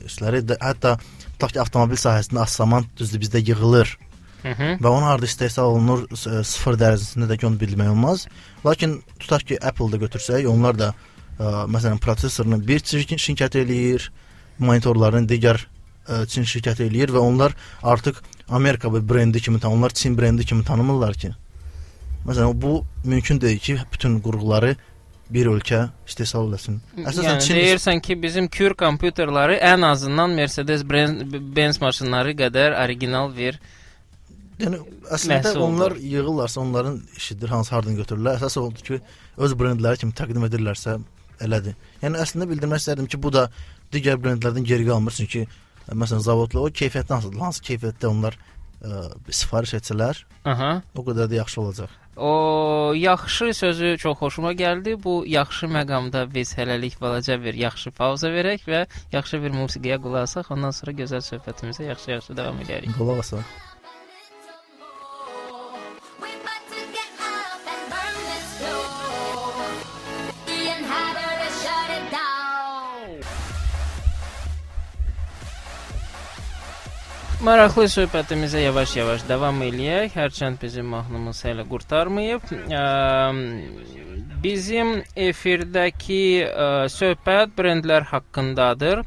[0.09, 0.45] işləri.
[0.57, 0.97] Hətta
[1.35, 3.99] tutaq ki, avtomobil sahəsində asfalt düzdür bizdə yığılır.
[4.43, 4.79] Hı -hı.
[4.79, 6.07] Və onu harda istehsal olunur,
[6.45, 8.27] sıfır dərəcəsində də onu bilmək olmaz.
[8.67, 10.95] Lakin tutaq ki, Apple-da götürsək, onlar da
[11.41, 14.11] ə, məsələn prosesorunu bir Çin şirkəti eləyir,
[14.59, 15.67] monitorlarını digər
[16.09, 18.15] ə, Çin şirkəti eləyir və onlar artıq
[18.49, 21.33] Amerika brendi kimi tanınırlar, onlar Çin brendi kimi tanımırlar ki.
[22.27, 24.77] Məsələn, bu mümkün deyil ki, bütün qurğuları
[25.31, 26.81] bir ölkə istehsal eləsin.
[26.97, 33.61] Əsasən yəni, Çin deyirsən ki, bizim Kür kompüterləri ən azından Mercedes-Benz maşınları qədər orijinal bir
[34.59, 34.81] Yəni
[35.15, 38.41] əslində onlar yığırlarsa onların işidir, hansı hardan götürürlər.
[38.41, 39.01] Əsas odur ki,
[39.39, 40.99] öz brendləri kimi təqdim edirlərsə
[41.45, 41.77] elədir.
[42.03, 43.47] Yəni əslində bildirmək istərdim ki, bu da
[43.95, 45.47] digər brendlərdən geri qalmır, çünki
[45.89, 47.45] məsələn zavodlar o keyfiyyətdən asılıdır.
[47.45, 48.35] Hansı keyfiyyətdə onlar
[48.83, 50.73] ə, sifariş etsələr, Aha.
[50.95, 51.95] o qədər də yaxşı olacaq.
[52.19, 54.97] O yaxşı sözü çox xoşuma gəldi.
[55.05, 58.81] Bu yaxşı məqamda biz hələlik balaca bir yaxşı pauza verək və
[59.13, 62.91] yaxşı bir musiqiyə qulaq asaq, ondan sonra gözəl söhbətimizə yaxşı-yaxşı davam edərik.
[62.99, 63.68] Qulaq asaq.
[77.39, 80.11] Maraqlı söhbətimizə yavaş-yavaş davam eləyək.
[80.11, 82.49] Hərçənd bizim mahnımız hələ qurtarmayıb.
[84.43, 86.25] Bizim efirdəki
[86.91, 89.05] söhbət brendlər haqqındadır.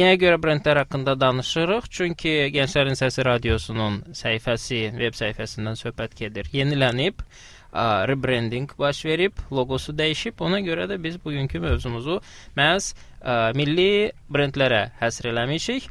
[0.00, 1.90] Nəyə görə brendlər haqqında danışırıq?
[1.92, 6.48] Çünki Gənclərin Səsi radiosunun səhifəsi, veb səhifəsindən söhbət gedir.
[6.56, 7.20] Yenilənib
[8.08, 10.40] rebranding baş verib, loqosu dəyişib.
[10.40, 12.22] Ona görə də biz bugünkü mövzumuzu
[12.56, 12.94] məhz
[13.58, 15.88] milli brendlərə həsr eləmişik.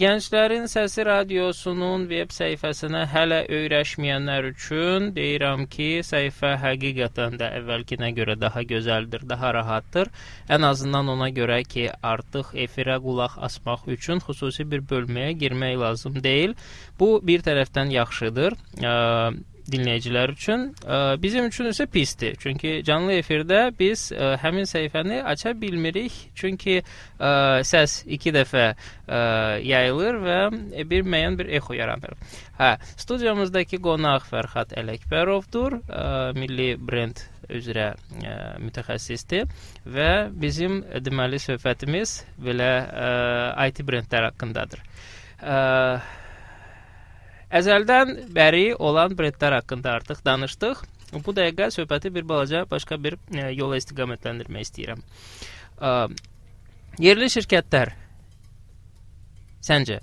[0.00, 8.38] Gənclərin Səsi radiosunun veb səhifəsinə hələ öyrəşməyənlər üçün deyirəm ki, səhifə həqiqətən də əvvəlkinə görə
[8.40, 10.12] daha gözəldir, daha rahatdır.
[10.48, 16.22] Ən azından ona görə ki, artıq efirə qulaq asmaq üçün xüsusi bir bölməyə girmək lazım
[16.22, 16.54] deyil.
[17.00, 18.58] Bu bir tərəfdən yaxşıdır.
[19.66, 20.68] Dinləyicilər üçün.
[20.86, 22.36] Ə, bizim üçün isə pisdir.
[22.38, 26.14] Çünki canlı efirdə biz ə, həmin səhifəni aça bilmirik.
[26.38, 27.30] Çünki ə,
[27.66, 28.76] səs 2 dəfə ə,
[29.66, 30.38] yayılır və
[30.86, 32.14] bir müəyyən bir exo yaranır.
[32.60, 36.04] Hə, studiyamızdakı qonaq Fərhad Ələkbərovdur, ə,
[36.38, 37.88] milli brend üzrə
[38.22, 39.50] ə, mütəxəssisdir
[39.96, 43.10] və bizim deməli söhbətimiz belə ə,
[43.66, 44.86] IT brendlər haqqındadır.
[45.42, 45.58] Ə,
[47.54, 50.82] Əzəldən bəri olan brendlər haqqında artıq danışdıq.
[51.24, 55.04] Bu dəqiqə söhbəti bir balaca başqa bir e, yola istiqamətləndirmək istəyirəm.
[55.78, 55.92] Ə,
[56.98, 57.92] yerli şirkətlər
[59.62, 60.00] səncə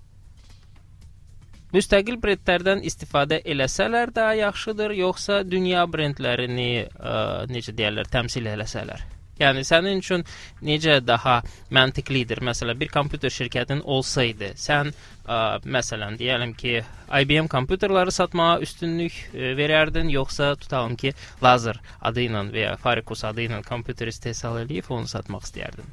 [1.73, 7.17] müstəqil brendlərdən istifadə eləsələr daha yaxşıdır, yoxsa dünya brendlərini ə,
[7.51, 9.03] necə deyirlər, təmsil eləsələr?
[9.41, 10.23] Yəni sənin üçün
[10.61, 11.39] necə daha
[11.73, 12.43] məntiqlidir?
[12.45, 16.75] Məsələn, bir kompüter şirkətin olsaydı, sən ə, məsələn deyəlim ki,
[17.23, 23.25] IBM kompüterləri satmağa üstünlük ə, verərdin, yoxsa tutalım ki, Lazer adı ilə və ya Faricus
[23.25, 25.89] adı ilə kompüter istehsal edib onu satmaq istəyərdin?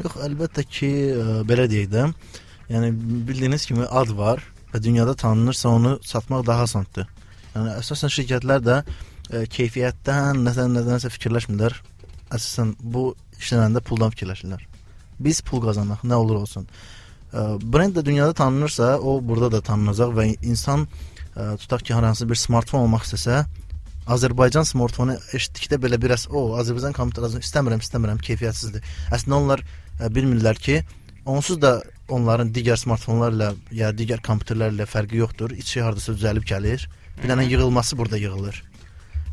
[0.00, 2.06] Yox, əlbəttə ki, ə, belə deyək də,
[2.72, 2.90] yəni
[3.28, 4.40] bildiyiniz kimi ad var
[4.72, 7.12] və dünyada tanınırsa onu satmaq daha asandır.
[7.52, 11.76] Yəni əsasən şirkətlər də ə, keyfiyyətdən, nədən nədənsə fikirləşmirlər
[12.34, 14.64] əsasən bu işləməndə puldan fikirləşirlər.
[15.22, 16.66] Biz pul qazanmaq, nə olur olsun.
[17.62, 20.86] brend də dünyada tanınırsa, o burada da tanınacaq və insan
[21.34, 23.44] tutaq ki, hər hansı bir smartfon almaq istəsə,
[24.08, 28.84] Azərbaycan smartfonu eşitdikdə belə biraz o Azərbaycan kompüteri istəmirəm, istəmirəm, keyfiyyətsizdir.
[29.12, 29.64] Əslində onlar
[30.14, 30.78] bilmirlər ki,
[31.28, 35.52] onsuz da onların digər smartfonlarla ya digər kompüterlərlə fərqi yoxdur.
[35.52, 36.88] İçi hardasa düzəlib gəlir.
[37.20, 38.62] Bir dənə yığılması burada yığılır.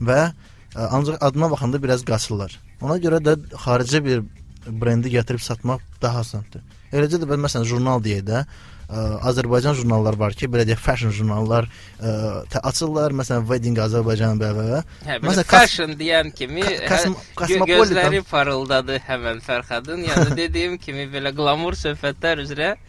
[0.03, 2.59] Və ə, ancaq adına baxanda biraz qaçırlar.
[2.81, 4.23] Ona görə də xarici bir
[4.65, 6.63] brendi gətirib satmaq daha asandır.
[6.95, 8.43] Eləcə də məsələn jurnal deyək də,
[8.89, 11.67] ə, Azərbaycan jurnalları var ki, belə deyək, fashion jurnallar
[11.99, 12.13] ə,
[12.61, 13.15] açırlar.
[13.19, 14.83] Məsələn, Wedding Azərbaycan və və.
[15.07, 20.05] Hə, belə fashion deyən kimi Kasm hə, gözləri parıldadı həmən Fərhadın.
[20.09, 22.79] Yəni dediyim kimi belə glamur söhbətlər üzrə ə,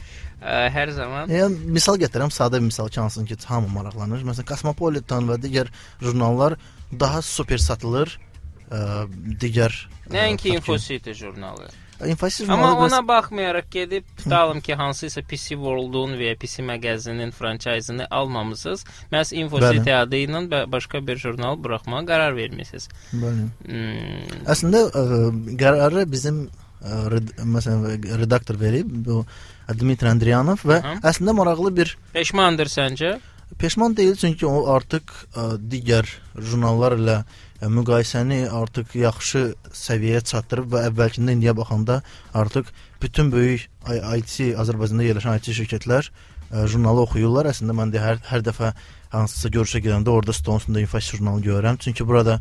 [0.73, 1.33] hər zaman.
[1.33, 4.25] Yəni misal gətirəm, sadə bir misal ki, hansın ki, hamı maraqlanır.
[4.29, 5.73] Məsələn, Cosmopolitan və digər
[6.05, 6.59] jurnallar
[6.93, 8.19] daha super satılır.
[8.67, 9.07] Ə,
[9.41, 9.75] digər
[10.11, 11.69] Nəinki Infocity jurnalı.
[12.05, 13.09] İnfosiz Amma ona bəs...
[13.09, 18.85] baxmayaraq gedib tutalım ki, hansısa PC World-un və ya PC mağazinin franchise-ını almamısınız.
[19.13, 22.89] Məhz Infocity adı ilə başqa bir jurnal buraxmağa qərar vermisiniz.
[23.13, 23.49] Bəli.
[23.65, 24.43] Hmm.
[24.45, 25.23] Əslində ə,
[25.63, 29.25] qərarı bizim ə, red, məsələn redaktor verib bu
[29.73, 30.99] Dmitri Andriyanov və Aha.
[31.11, 33.17] əslində maraqlı bir Peşmandır səncə?
[33.59, 37.21] Peşman deyil çünki o artıq ə, digər jurnallar ilə
[37.63, 39.43] müqayisəni artıq yaxşı
[39.73, 42.03] səviyyəyə çatdırıb və əvvəlkindən indiyə baxanda
[42.37, 42.69] artıq
[43.03, 47.49] bütün böyük IT Azərbaycanda yerləşən IT şirkətlər ə, jurnalı oxuyurlar.
[47.53, 48.73] Əslində mən də hər hər dəfə
[49.15, 51.81] hansısa görüşə gedəndə orada stolun üstündə info jurnalı görürəm.
[51.81, 52.41] Çünki burada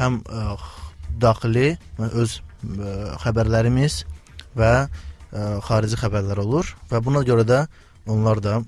[0.00, 0.56] həm ə,
[1.22, 2.94] daxili öz ə,
[3.24, 4.02] xəbərlərimiz
[4.60, 4.90] və ə,
[5.64, 7.64] xarici xəbərlər olur və buna görə də
[8.10, 8.60] onlar da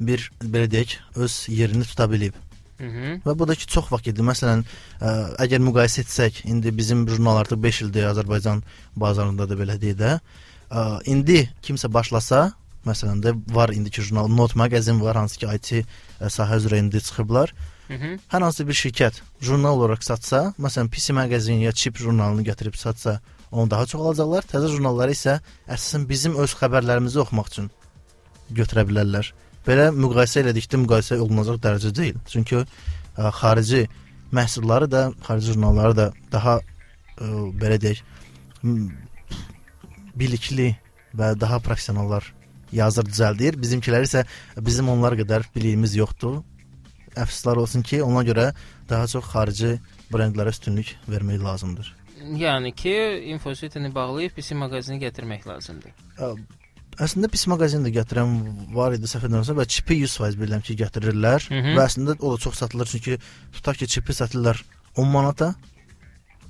[0.00, 2.47] bir belə deyək öz yerini tuta bilib.
[2.78, 3.22] Hı -hı.
[3.26, 4.22] Və bu da ki çox vaxt gedir.
[4.22, 4.62] Məsələn,
[5.00, 5.10] ə,
[5.44, 8.62] əgər müqayisə etsək, indi bizim jurnal artıq 5 ildir Azərbaycan
[8.96, 10.20] bazarında da belə deyə də,
[10.70, 12.52] ə, indi kimsə başlasa,
[12.86, 15.68] məsələn də var indiki jurnal Not mağazin var, hansı ki IT
[16.20, 17.54] sahə üzrə indi çıxıblar.
[17.88, 18.18] Hı -hı.
[18.32, 23.20] Hər hansı bir şirkət jurnal olaraq satsa, məsələn PC mağazin ya Chip jurnalını gətirib satsa,
[23.52, 24.42] onu daha çox alacaqlar.
[24.52, 27.70] Təzə jurnalları isə əsasən bizim öz xəbərlərimizi oxumaq üçün
[28.50, 29.32] götürə bilərlər.
[29.68, 32.16] Belə müqayisə elədikdə müqayisə olunacaq dərəcə deyil.
[32.30, 33.84] Çünki ə, e, xarici
[34.32, 36.64] məhsulları da, xarici jurnalları da daha ə,
[37.20, 38.00] e, belə deyək
[40.18, 40.72] bilikli
[41.16, 42.32] və daha professionallar
[42.74, 43.58] yazır, düzəldir.
[43.60, 44.24] Bizimkilər isə
[44.56, 46.40] bizim onlar qədər biliyimiz yoxdur.
[47.18, 48.50] Əfsuslar olsun ki, ona görə
[48.88, 49.76] daha çox xarici
[50.12, 51.94] brendlərə üstünlük vermək lazımdır.
[52.38, 52.94] Yəni ki,
[53.34, 55.94] infositini bağlayıb PC mağazini gətirmək lazımdır.
[56.18, 56.32] Ə,
[56.98, 58.32] Əslində pis mağazin də gətirən
[58.74, 61.74] var idi səhv etmirəmsə və çipi 100% bilirəm ki, gətirirlər Hı -hı.
[61.78, 63.18] və əslində o da çox satılır çünki
[63.52, 64.64] tutaq ki, çipi satırlar
[64.96, 65.54] 10 manata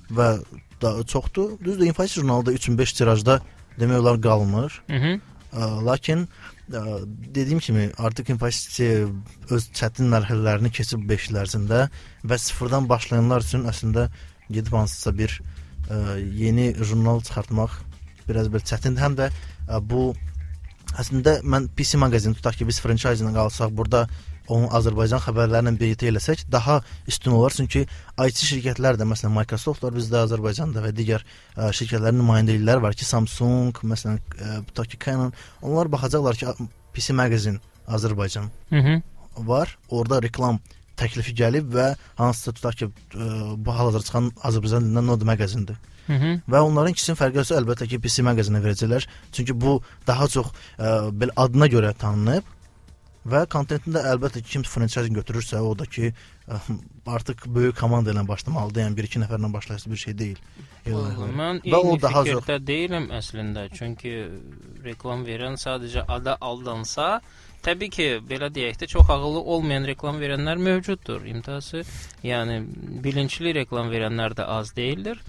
[0.09, 0.29] və
[0.81, 1.59] da çoxdur.
[1.63, 3.41] Düzdür, infosiya jurnalda 3-5 tirajda
[3.79, 4.81] demək olar qalmır.
[4.87, 5.19] Hı -hı.
[5.53, 6.27] Ə, lakin
[6.71, 6.81] ə,
[7.35, 9.07] dediyim kimi artıq infosiya
[9.49, 11.89] öz çətin mərhələlərini keçib 5 il ərzində
[12.23, 14.09] və sıfırdan başlayanlar üçün əslində
[14.49, 15.41] gedib hansısa bir
[15.89, 15.97] ə,
[16.33, 17.71] yeni jurnal çıxartmaq
[18.29, 19.01] biraz bir çətindir.
[19.01, 19.31] Həm də
[19.69, 20.15] ə, bu
[20.97, 24.07] Əslində mən PC mağazin tutaq ki, biz franchise ilə qalsaq, burada
[24.49, 27.53] onu Azərbaycan xəbərlərlə birlikdə eləsək daha üstün olar.
[27.53, 32.97] Çünki IT şirkətlər də, məsələn, Microsoft var bizdə Azərbaycanda və digər ə, şirkətlərin nümayəndəlikləri var
[32.97, 39.01] ki, Samsung, məsələn, ə, tutaq ki, Canon, onlar baxacaqlar ki, PC mağazin Azərbaycan Hı -hı.
[39.37, 39.77] var.
[39.89, 40.59] Orada reklam
[40.97, 45.77] təklifi gəlib və hansısa tutaq ki, ə, bu hal-hazırda çıxan Azərbaycan dilindən Node mağazindir.
[46.09, 46.41] Hı -hı.
[46.49, 49.05] Və onların ikisinin fərqi isə əlbəttə ki, PC mağazinə verəcəklər.
[49.31, 52.43] Çünki bu daha çox ə, belə adına görə tanınıb
[53.29, 56.13] və kontentində əlbəttə ki, kim franchise götürürsə, o da ki,
[56.47, 56.59] ə,
[57.05, 58.81] artıq böyük komanda ilə başlamalıdır.
[58.81, 60.39] Yəni 1-2 nəfərlə başlayası bir şey deyil.
[61.41, 63.69] Mən və o daha çox deyiləm əslində.
[63.77, 64.15] Çünki
[64.83, 67.21] reklam verən sadəcə ada aldansa,
[67.59, 71.25] Təbii ki, belə deyək də, çox ağıllı olmayan reklam verənlər mövcuddur.
[71.27, 71.83] İmtası,
[72.23, 72.61] yəni
[73.03, 75.19] bilinçli reklam verənlər də az deyildir.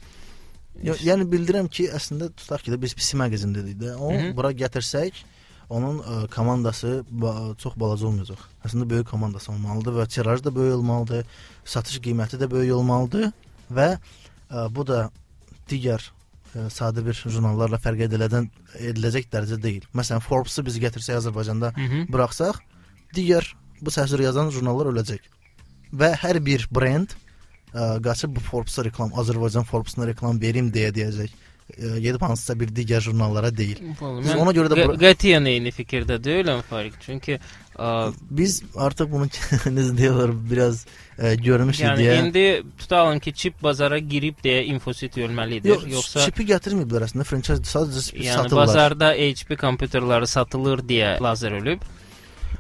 [0.84, 3.94] Yo, yəni bildirəm ki, əslində tutaq ki, də biz pis mağazindədik də.
[3.96, 4.36] Onu Hı -hı.
[4.36, 5.24] bura gətirsək,
[5.70, 8.40] onun ə, e, komandası ba çox balaca olmayacaq.
[8.66, 11.26] Əslində böyük komandası olmalıdır və tiraj da böyük olmalıdır,
[11.64, 13.30] satış qiyməti də böyük olmalıdır
[13.70, 13.98] və ə,
[14.50, 15.10] e, bu da
[15.70, 19.86] digər ə, e, sadə bir jurnallarla fərq edilədən ediləcək dərəcə deyil.
[19.94, 22.06] Məsələn, Forbes-u biz gətirsək Azərbaycanda Hı -hı.
[22.12, 22.58] buraxsaq,
[23.14, 25.20] digər bu səhvləri yazan jurnallar öləcək.
[25.92, 27.14] Və hər bir brend
[27.74, 31.30] ə, qaçıb bu Forbes-a reklam, Azərbaycan Forbes-una reklam verim deyə deyəcək.
[31.78, 33.78] e, gedib hansısa bir digər jurnallara deyil.
[34.00, 36.96] Vallahi Biz mən ona görə də qə- bura- qətiyyən eyni fikirdə deyiləm Fariq.
[37.04, 37.36] Çünki
[37.78, 37.90] ə,
[38.30, 39.28] Biz artıq bunu
[39.76, 40.80] necə deyirlər biraz
[41.18, 42.16] e, görmüşük yəni deyə.
[42.24, 42.44] indi
[42.78, 45.70] tutalım ki, çip bazara girib deyə infosit ölməlidir.
[45.70, 47.24] Yox, Yoxsa çipi gətirməyiblər əslində.
[47.30, 48.66] Franchise sadəcə çipi yəni satırlar.
[48.66, 51.86] bazarda HP kompüterləri satılır deyə lazer ölüb.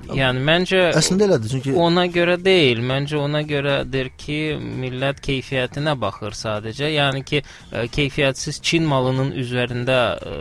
[0.08, 2.80] Yəni məncə Əslində elədir, çünki Ona görə deyil.
[2.86, 6.88] Məncə ona görədir ki, millət keyfiyyətinə baxır sadəcə.
[6.94, 10.34] Yəni ki, ə, keyfiyyətsiz Çin malının üzərində ə,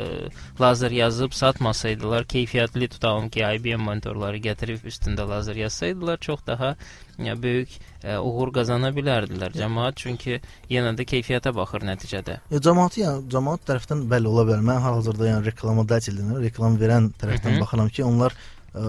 [0.62, 6.76] lazer yazıb satmasaydılar, keyfiyyətli tutalım ki, IBM monitorları gətirib üstündə lazer yazsaydılar, çox daha
[7.20, 10.40] ya, böyük ə, uğur qazana bilərdilər cəmaət, çünki
[10.72, 12.40] yenə də keyfiyyətə baxır nəticədə.
[12.54, 14.64] Ya cəmaatı yəni cəmaat tərəfindən bəli ola bilər.
[14.72, 17.66] Mən hal-hazırda yəni reklamodateldən, reklam verən tərəfdən Hı -hı.
[17.66, 18.36] baxıram ki, onlar
[18.74, 18.86] ə,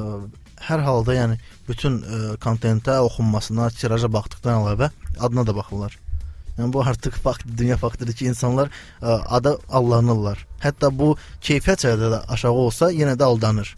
[0.67, 5.97] hər halda yəni bütün ə, kontentə, oxunmasına, tiraja baxdıqdan əlavə adına da baxırlar.
[6.59, 8.69] Yəni bu artıq fakt, dünya faktıdır ki, insanlar
[9.01, 10.45] ə, ada aldanırlar.
[10.65, 13.73] Hətta bu keyfiyyət cəhətdə də aşağı olsa, yenə də aldanır.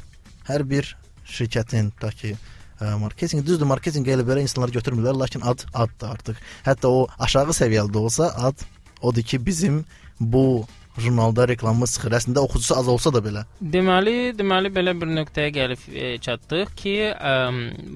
[0.49, 0.97] Hər bir
[1.29, 6.45] şirkətin ta ki ə, marketinq düzdür, marketinqə elə belə insanlar götürmürlər, lakin ad addır artıq.
[6.67, 8.67] Hətta o aşağı səviyyədə olsa ad
[9.03, 9.85] odur ki, bizim
[10.19, 10.65] bu
[10.99, 12.13] jurnalda reklamımız çıxır.
[12.19, 13.45] Əslində oxucusu az olsa da belə.
[13.63, 17.35] Deməli, deməli belə bir nöqtəyə gəlib e, çatdıq ki, ə,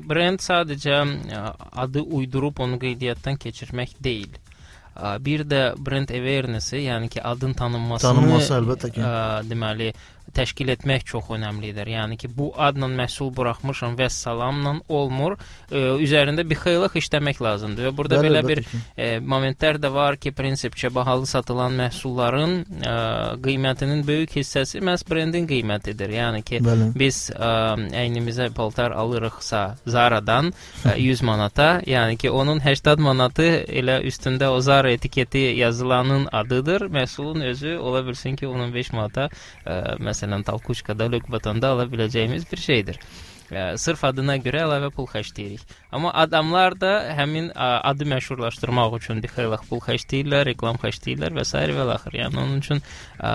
[0.08, 1.44] brend sadəcə ə,
[1.84, 4.32] adı uydurub onu qeydiyyatdan keçirmək deyil.
[4.96, 9.00] Ə, Bir də brend awareness-i, yəni ki, adın tanınmasını Tanınması əlbəttə ki.
[9.04, 9.92] ə, deməli
[10.36, 11.88] təşkil etmək çox əhəmilidir.
[11.88, 15.36] Yəni ki, bu adla məhsul buraxmışam və salamla olmur.
[15.70, 18.62] Ə, üzərində bir xeylıq işləmək lazımdır və burada Bəli, belə bir
[18.96, 22.94] e, momentlər də var ki, prinsipcə bahalı satılan məhsulların e,
[23.44, 26.12] qiymətinin böyük hissəsi məhz brendin qiymətidir.
[26.18, 26.90] Yəni ki, Bəli.
[26.98, 27.52] biz ə,
[28.04, 30.52] əynimizə paltar alırıqsa Zara-dan
[30.84, 36.88] ə, 100 manata, yəni ki, onun 80 manatı elə üstündə o Zara etiketi yazılanın adıdır.
[36.92, 39.28] Məhsulun özü ola bilsin ki, 15 manata
[39.66, 43.00] ə, məsələn Talkuçkada, Lökbatanda ala biləcəyimiz bir şeydir.
[43.46, 45.62] Ə, sırf adına görə əlavə pul xərcləyirik.
[45.94, 51.44] Amma adamlar da həmin ə, adı məşhurlaşdırmaq üçün bir xeyli pul xərcləyirlər, reklam xərcləyirlər və
[51.46, 51.54] s.
[51.76, 52.18] və axır.
[52.20, 53.30] Yəni onun üçün ə,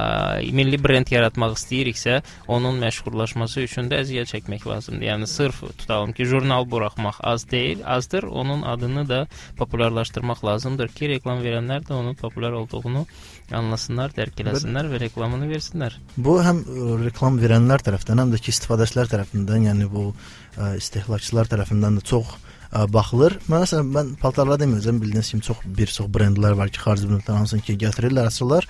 [0.51, 2.19] milli brend yaratmaq istəyiriksə,
[2.51, 5.07] onun məşhurlaşması üçün də əziyyət çəkmək lazımdır.
[5.07, 8.27] Yəni sırf tutalım ki, jurnal buraxmaq az deyil, azdır.
[8.27, 9.21] Onun adını da
[9.57, 13.05] populyarlaşdırmaq lazımdır ki, reklam verənlər də onun populyar olduğunu
[13.51, 15.97] anlasınlar, dərk eləsinlər və reklamını versinlər.
[16.17, 16.61] Bu həm
[17.05, 22.33] reklam verənlər tərəfindən, həm də ki, istifadəçilər tərəfindən, yəni bu ə, istehlakçılar tərəfindən də çox
[22.33, 23.37] ə, baxılır.
[23.51, 27.65] Məsələn, mən paltarlara deməyəcəm, bildiyiniz kimi çox bir çox brendlər var ki, xarici brendlər hansını
[27.67, 28.67] ki, gətirirlər, açırlar.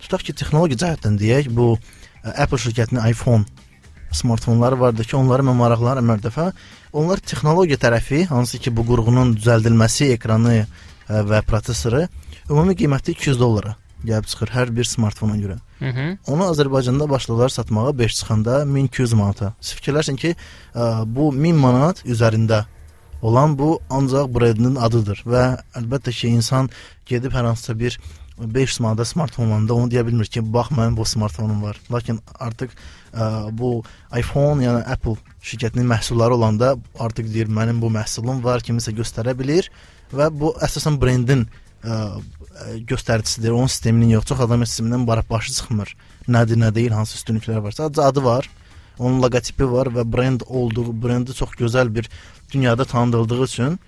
[0.00, 3.44] Tutaq ki, texnologiya cəhətdən deyək, bu ə, Apple şirkətinin iPhone
[4.16, 6.48] smartfonları vardı ki, onları mən maraqlanıram hər dəfə.
[6.96, 10.66] Onlar texnologiya tərəfi, hansı ki, bu qurğunun düzəldilməsi, ekranı ə,
[11.30, 12.06] və prosesoru
[12.50, 15.56] ümumi qiyməti 200 dollara gəlib çıxır hər bir smartfona görə.
[15.78, 16.18] Hı -hı.
[16.26, 19.52] Onu Azərbaycanda başladılar satmağa 5 çıxanda 1200 manata.
[19.60, 20.36] Siz fikirləşin ki,
[20.74, 22.64] ə, bu 1000 manat üzərində
[23.22, 26.70] olan bu ancaq brendin adıdır və əlbəttə ki, insan
[27.06, 28.00] gedib hər hansısa bir
[28.38, 31.76] 500 manata smartfon alanda onu deyə bilmir ki, bax mənim bu smartfonum var.
[31.92, 32.70] Lakin artıq
[33.12, 33.82] ə, bu
[34.16, 39.70] iPhone, yəni Apple şirkətinin məhsulları olanda artıq deyir mənim bu məhsulum var, kimisə göstərə bilir
[40.12, 41.46] və bu əsasən brendin
[41.84, 42.20] ə,
[42.90, 44.28] göstəricisidir, onun sisteminin yox.
[44.30, 45.94] Çox adam sistemindən baraq başı çıxmır.
[46.28, 47.76] Nədir, nə deyil, hansı üstünlüklər var.
[47.76, 48.50] Sadəcə adı var,
[48.98, 52.08] onun loqotipi var və brend olduğu, brendi çox gözəl bir
[52.52, 53.78] dünyada tanıdıldığı üçün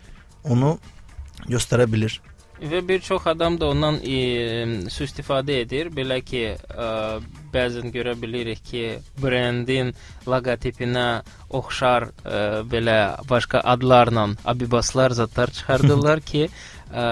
[0.44, 0.76] onu
[1.48, 2.20] göstərə bilir.
[2.62, 4.18] Və bir çox adam da ondan e,
[4.94, 5.88] sui-istifadə edir.
[5.90, 6.90] Belə ki, ə,
[7.54, 8.84] bəzən görə bilirik ki,
[9.18, 9.90] brendin
[10.30, 11.06] loqotipinə
[11.50, 16.46] oxşar ə, belə başqa adlarla abibaslar zətlər çıxardırlar ki,
[16.94, 17.08] ə,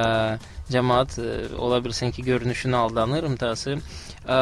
[0.73, 1.29] cəmaət ə,
[1.59, 3.77] ola bilsin ki, görünüşünə aldanır imtası.
[4.25, 4.41] Ə,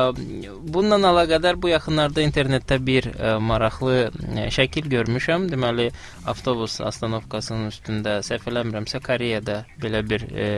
[0.75, 5.49] Bununla əlaqədar bu yaxınlarda internetdə bir ə, maraqlı ə, şəkil görmüşəm.
[5.53, 5.91] Deməli,
[6.29, 10.51] avtobus astanovkasının üstündə səhv eləmirəmsə Koreyada belə bir ə,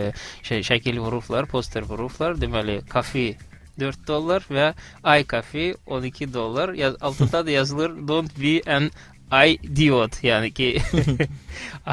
[0.46, 2.38] şey şəkil vurublar, poster vurublar.
[2.40, 3.33] Deməli, kafe
[3.80, 6.74] 4 dollar və ay kafe 12 dollar.
[6.74, 8.90] Yaz, altında da yazılır don't be an
[9.31, 10.69] idiot, yəni ki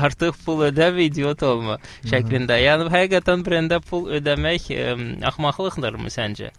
[0.04, 1.78] artıq pul ödə və idiot olma
[2.10, 2.58] şəklində.
[2.63, 4.89] Yəni həqiqətən brendə pul ödəmək ə,
[5.32, 6.52] axmaqlıqdırmı səncə?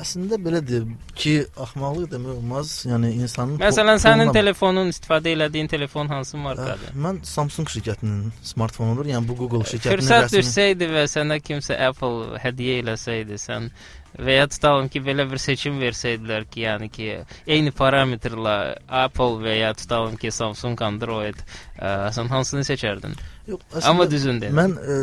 [0.00, 2.72] Əslində belədir ki, axmaqlıq demək olmaz.
[2.90, 6.90] Yəni insanın Məsələn, sənin telefonun istifadə elədiyin telefon hansı markadır?
[6.98, 9.06] Mən Samsung şirkətinin smartfonudur.
[9.12, 13.70] Yəni bu Google şirkətinin Fürsət rəsmi- düşsəydi və sənə kimsə Apple hədiyyə eləsəydi, sən
[14.18, 17.10] və ya tutalım ki, belə bir seçim versəydilər ki, yəni ki,
[17.46, 18.56] eyni parametrlə
[19.02, 21.38] Apple və ya tutalım ki, Samsung Android,
[21.78, 23.14] ə, sən hansını seçərdin?
[23.50, 24.50] Yox, Amma düzün de.
[24.54, 24.98] Mən ə,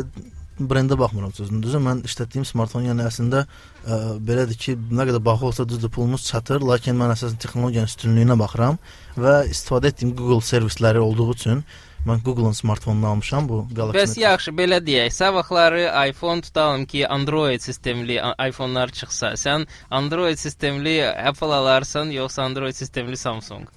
[0.58, 1.80] brendə baxmıram sözün düzü.
[1.82, 3.98] Mən işlətdiyim smartfon yəni əslində ə,
[4.30, 8.80] belədir ki, nə qədər baha olsa düzdür pulumuz çatır, lakin mən əsasən texnologiyanın üstünlüyünə baxıram
[9.18, 11.62] və istifadə etdiyim Google servisləri olduğu üçün
[12.08, 13.98] mən Google-un smartfonunu almışam bu Galaxy.
[13.98, 15.12] Bəs yaxşı, belə deyək.
[15.14, 22.74] Sabahları iPhone tutalım ki, Android sistemli iPhone-lar çıxsa, sən Android sistemli Apple alarsan, yoxsa Android
[22.74, 23.68] sistemli Samsung?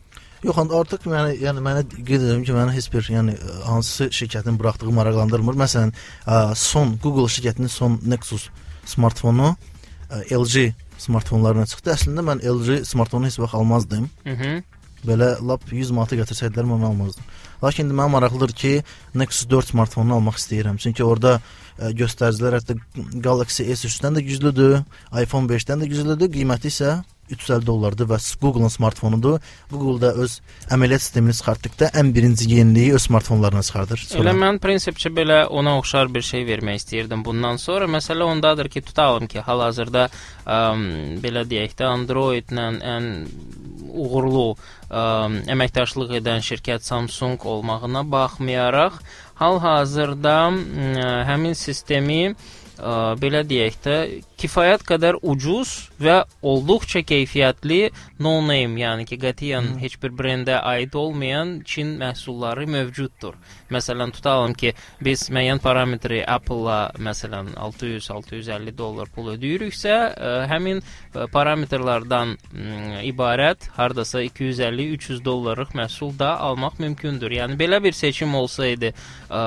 [0.43, 3.35] Yox, artıq yəni yəni mənə qeyd edirəm ki, mənə heç bir yəni
[3.67, 5.59] hansı şirkətin buraxdığı maraqlandırmır.
[5.61, 5.91] Məsələn,
[6.57, 8.49] son Google şirkətinin son Nexus
[8.85, 9.53] smartfonu
[10.31, 10.71] LG
[11.01, 11.93] smartfonlarına çıxdı.
[11.93, 14.09] Əslində mən LG smartfonu heç vaxt almazdım.
[14.25, 14.63] Mhm.
[15.05, 17.29] Belə lap 100 manata gətirsəydilər mən almazdım.
[17.61, 18.73] Lakin indi mənə maraqlıdır ki,
[19.15, 20.79] Nexus 4 smartfonunu almaq istəyirəm.
[20.81, 22.77] Çünki orada ə, göstəricilər hətta
[23.21, 24.81] Galaxy S3-dən də güclüdür,
[25.21, 26.99] iPhone 5-dən də güclüdür, qiyməti isə
[27.31, 29.39] 350 dollardır və Google-un smartfonudur.
[29.71, 30.37] Google da öz
[30.73, 34.03] əməliyyat sistemini çıxartdıqda ən birinci yeniliyi öz smartfonlarına çıxardır.
[34.09, 34.23] Sonra...
[34.23, 37.89] Elə mən prinsipcə belə ona oxşar bir şey vermək istəyirdim bundan sonra.
[37.91, 40.07] Məsələ ondadır ki, tutalım ki, hal-hazırda
[40.45, 40.61] ə,
[41.23, 43.11] belə deyək də Android-lə ən
[43.91, 45.03] uğurlu ə,
[45.55, 49.01] əməkdaşlıq edən şirkət Samsung olmağına baxmayaraq,
[49.41, 50.35] hal-hazırda
[51.27, 52.35] həmin sistemi ə,
[53.21, 53.95] belə deyək də,
[54.41, 57.91] kifayət qədər ucuz və olduqca keyfiyyətli
[58.23, 59.81] no-name, yəni ki, qətiyyən hmm.
[59.83, 63.37] heç bir brendə aid olmayan Çin məhsulları mövcuddur.
[63.71, 64.73] Məsələn, tutalım ki,
[65.03, 70.81] biz müəyyən parametri Apple-la məsələn 600-650 dollar pul ödəyiriksə, ə, həmin
[71.33, 77.37] parametrlardan ə, ibarət hardasa 250-300 dollarlıq məhsul da almaq mümkündür.
[77.41, 78.95] Yəni belə bir seçim olsaydı,
[79.29, 79.45] ə,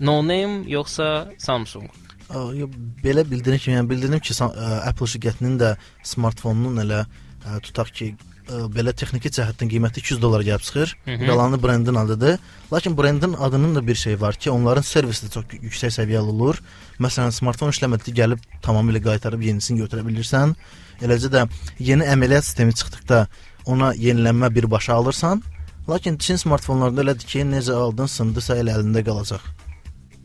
[0.00, 2.70] no-name yoxsa Samsung Yox,
[3.04, 8.08] belə bildirim ki, yəni bildirdim ki, Apple şirkətinin də smartfonunun elə ə, tutaq ki,
[8.50, 10.94] ə, belə texniki cəhətdən qiyməti 200 dollara gəlib çıxır.
[11.22, 12.38] Qalanı brendin adıdır.
[12.72, 16.58] Lakin brendin adının da bir şey var ki, onların servisi də çox yüksək səviyyəli olur.
[16.98, 20.56] Məsələn, smartfon işləmədi, gəlib tamamilə qaytarıb yenisini götürə bilirsən.
[21.02, 21.44] Eləcə də
[21.78, 23.26] yeni əməliyyat sistemi çıxdıqda
[23.66, 25.42] ona yenilənmə birbaşa alırsan.
[25.88, 29.65] Lakin Çin smartfonlarında elədir ki, necə aldın, sındısa elə əlində qalacaq.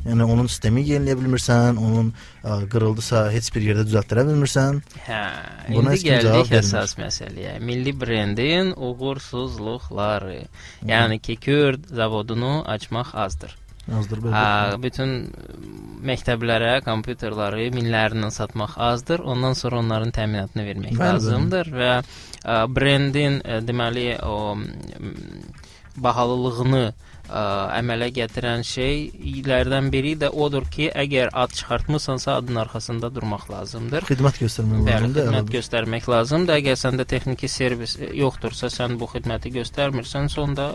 [0.01, 2.09] Yəni onun sistemi yeniləyə bilmirsən, onun
[2.41, 4.79] ə, qırıldısa heç bir yerdə düzəltdirə bilmirsən.
[5.05, 5.21] Hə,
[5.69, 7.59] Buna indi gəldik əsas məsələyə.
[7.61, 10.39] Milli brendin uğursuzluqları.
[10.89, 13.53] Yəni ki, Kürd zavodunu açmaq azdır.
[13.99, 14.33] Azdır belə.
[14.33, 15.13] Hə, bütün
[16.09, 19.21] məktəblərə kompüterləri minlərlə satmaq azdır.
[19.21, 21.77] Ondan sonra onların təminatını vermək bəli, lazımdır bəli.
[21.77, 24.57] və ə, brendin ə, deməli o
[26.01, 33.47] bahalılığını ə, əmələ gətirən şeylərdən biri də odur ki, əgər ad çıxartmısansa adın arxasında durmaq
[33.51, 34.07] lazımdır.
[34.09, 35.21] Xidmət göstərmək lazımdır.
[35.21, 35.53] Xidmət əvvəl.
[35.55, 36.59] göstərmək lazımdır.
[36.61, 40.73] Əgər səndə texniki servis yoxdursa, sən bu xidməti göstərmirsən, sonda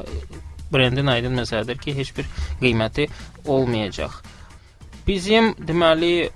[0.72, 2.30] brendin aydın məsələdir ki, heç bir
[2.62, 3.08] qiyməti
[3.44, 4.22] olmayacaq.
[5.06, 6.30] Bizim deməli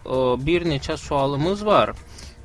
[0.47, 1.97] bir neçə sualımız var.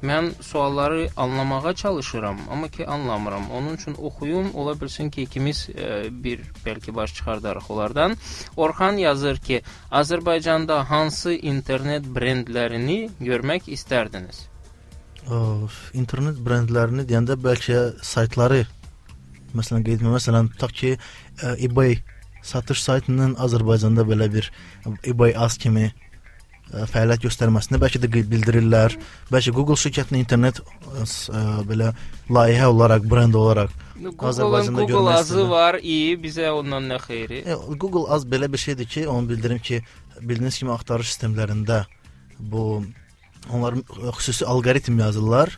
[0.03, 3.51] Mən sualları anlamağa çalışıram, amma ki anlamıram.
[3.51, 8.17] Onun üçün oxuyum, ola bilsin ki ikimiz e, bir bəlkə baş çıxardarıq onlardan.
[8.57, 14.47] Orxan yazır ki, Azərbaycanda hansı internet brendlərini görmək istərdiniz?
[15.31, 18.65] Of, internet brendlərini deyəndə bəlkə saytları
[19.55, 20.97] məsələn qeyd etmə, məsələn tutaq ki,
[21.43, 21.97] e, eBay
[22.45, 24.51] satış saytının Azərbaycanda belə bir
[25.07, 25.93] eBay az kimi
[26.73, 28.97] fəaliyyət göstərməsini bəlkə də bildirirlər.
[29.31, 31.05] Bəlkə Google şirkətinin internet ə,
[31.69, 31.93] belə
[32.29, 37.43] layihə olaraq, brend olaraq Azərbaycanda Google azı var, iyi, bizə ondan nə xeyri?
[37.47, 39.81] E, Google az belə bir şeydir ki, onu bildirim ki,
[40.19, 41.85] bildiyiniz kimi axtarış sistemlərində
[42.39, 42.83] bu
[43.53, 43.77] onlar
[44.17, 45.53] xüsusi alqoritm yazırlar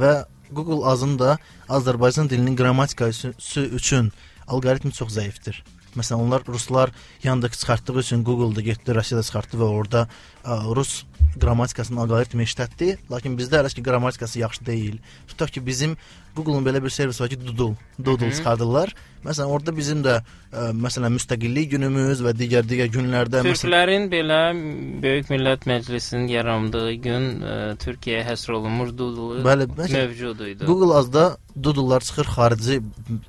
[0.00, 0.12] və
[0.52, 1.36] Google azın da
[1.68, 3.34] Azərbaycan dilinin qrammatikası
[3.78, 4.12] üçün
[4.46, 5.60] alqoritmi çox zəifdir.
[5.98, 6.92] Məsələn, onlar ruslar
[7.24, 10.06] Yandex çıxartdığı üçün Google-da getdi, Rusiyada çıxartdı və orada
[10.44, 11.02] ə, rus
[11.40, 12.96] qrammatikasının alqoritmi işlətdi.
[13.10, 14.98] Lakin bizdə hələ ki qrammatikası yaxşı deyil.
[15.28, 15.96] Tutaq ki, bizim
[16.36, 18.94] Google-un belə bir servisi var ki, Doodle, Doodle çıxardırlar.
[19.22, 24.10] Məsələn, orada bizim də ə, məsələn müstəqillik günümüz və digər digər günlərdə Türklərin məsələn...
[24.10, 24.38] belə
[25.04, 27.54] Böyük Millət Məclisinin yarandığı gün ə,
[27.84, 30.66] Türkiyəyə həsr olunmuş Doodle bəli, mövcud idi.
[30.66, 32.80] Google azda Doodle'lar çıxır xarici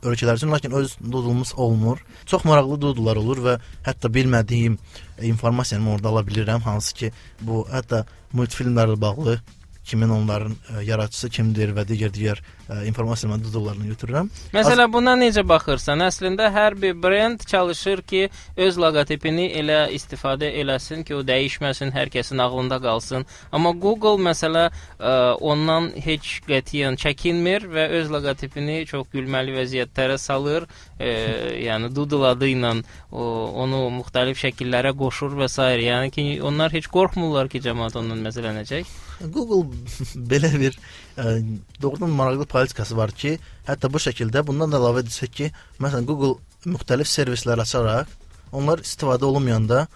[0.01, 2.01] ölkələr üçün, lakin öz Doodle'umuz olmur.
[2.25, 4.79] Çox maraqlı Doodle'lar olur və hətta bilmədiyim
[5.27, 7.11] informasiyanı orada ala bilirəm, hansı ki,
[7.41, 9.39] bu hətta multfilmlərlə bağlı
[9.83, 14.29] kimin onların ə, yaradıcısı kimdir və digər digər ə, informasiya düzüllərini götürürəm.
[14.55, 16.03] Məsələn, buna necə baxırsan?
[16.07, 18.23] Əslində hər bir brend çalışır ki,
[18.65, 23.27] öz loqotipini elə istifadə eləsin ki, o dəyişməsin, hər kəsin ağlında qalsın.
[23.51, 30.67] Amma Google məsələ ə, ondan heç qətiyyən çəkinmir və öz loqotipini çox gülməli vəziyyətlərə salır.
[30.99, 31.13] E,
[31.67, 32.75] yəni Doodle adı ilə
[33.11, 33.23] o,
[33.63, 35.61] onu müxtəlif şəkillərə qoşur və s.
[35.83, 38.93] Yəni ki, onlar heç qorxmurlar ki, cəmaət ondan məzələnəcək.
[39.33, 39.63] Google
[40.31, 40.77] belə bir
[41.17, 41.37] ə,
[41.81, 43.37] doğrudan maraqlı politikası var ki,
[43.67, 45.49] hətta bu şəkildə bundan da əlavə etsək ki,
[45.83, 46.37] məsələn Google
[46.69, 48.11] müxtəlif servislər açaraq
[48.53, 49.87] onlar istifadə olunmayanda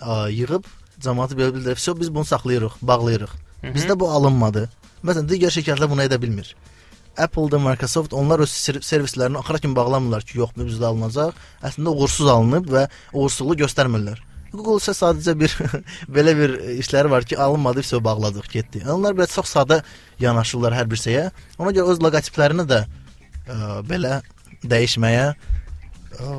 [0.00, 0.64] ə, yığıb
[1.02, 1.76] cəmaatı belə bildirir.
[1.76, 3.36] "Vəsə biz bunu saxlayırıq, bağlayırıq."
[3.74, 4.68] Bizdə bu alınmadı.
[5.02, 6.54] Məsələn digər şirkətlər bunu edə bilmir.
[7.18, 11.34] Apple-da, Microsoft onlar öz servislərini axıra kimi bağlamırlar ki, yox, bizdə alınacaq.
[11.66, 14.22] Əslində uğursuz alınıb və uğursuzluğu göstərmirlər.
[14.52, 15.54] Google isə sadəcə bir
[16.16, 18.82] belə bir işləri var ki, alınmadı, isə bağladıq, getdi.
[18.88, 19.82] Onlar belə çox sadə
[20.22, 21.28] yanaşırlar hər bir şeyə.
[21.58, 24.20] Ona görə öz loqotiplərini də ə, belə
[24.64, 26.32] dəyişməyə ə,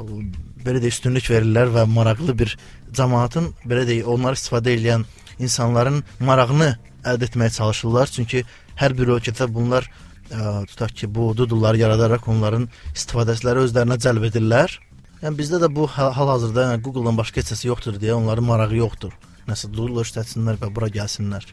[0.65, 2.57] belə də üstünlük verirlər və maraqlı bir
[2.97, 5.05] cəmaatın belə deyək, onları istifadə edən
[5.39, 6.73] insanların marağını
[7.07, 8.11] əldə etməyə çalışırlar.
[8.17, 8.43] Çünki
[8.81, 14.79] hər bir ölkədə bunlar ə, tutaq ki, bu dudulları yaradaraq onların istifadəçiləri özlərinə cəlb edirlər.
[15.19, 19.11] Yəni bizdə də bu hal-hazırda yəni Google-dan başqa heç kəsi yoxdur deyə onların marağı yoxdur.
[19.49, 21.43] Nəsə dudul işlətsinlər və bura gəlsinlər.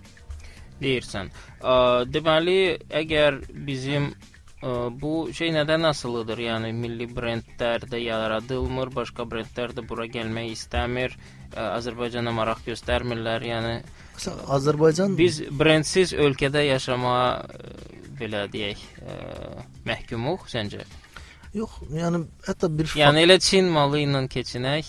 [0.78, 1.32] Deyirsən.
[1.64, 6.42] Ə, deməli, əgər bizim ə, bu şey nədən asılıdır?
[6.46, 11.16] Yəni milli brendlər də yaradılmır, başqa brendlər də bura gəlmək istəmir,
[11.50, 13.48] ə, Azərbaycana maraq göstərmirlər.
[13.50, 13.74] Yəni
[14.58, 17.74] Azərbaycan biz brendsiz ölkədə yaşamağa ə,
[18.20, 19.18] belə deyək, ə,
[19.90, 20.86] məhkumuq səncə?
[21.56, 24.88] Yox, yəni hətta bir Yəni elə Çin malı ilə keçinək,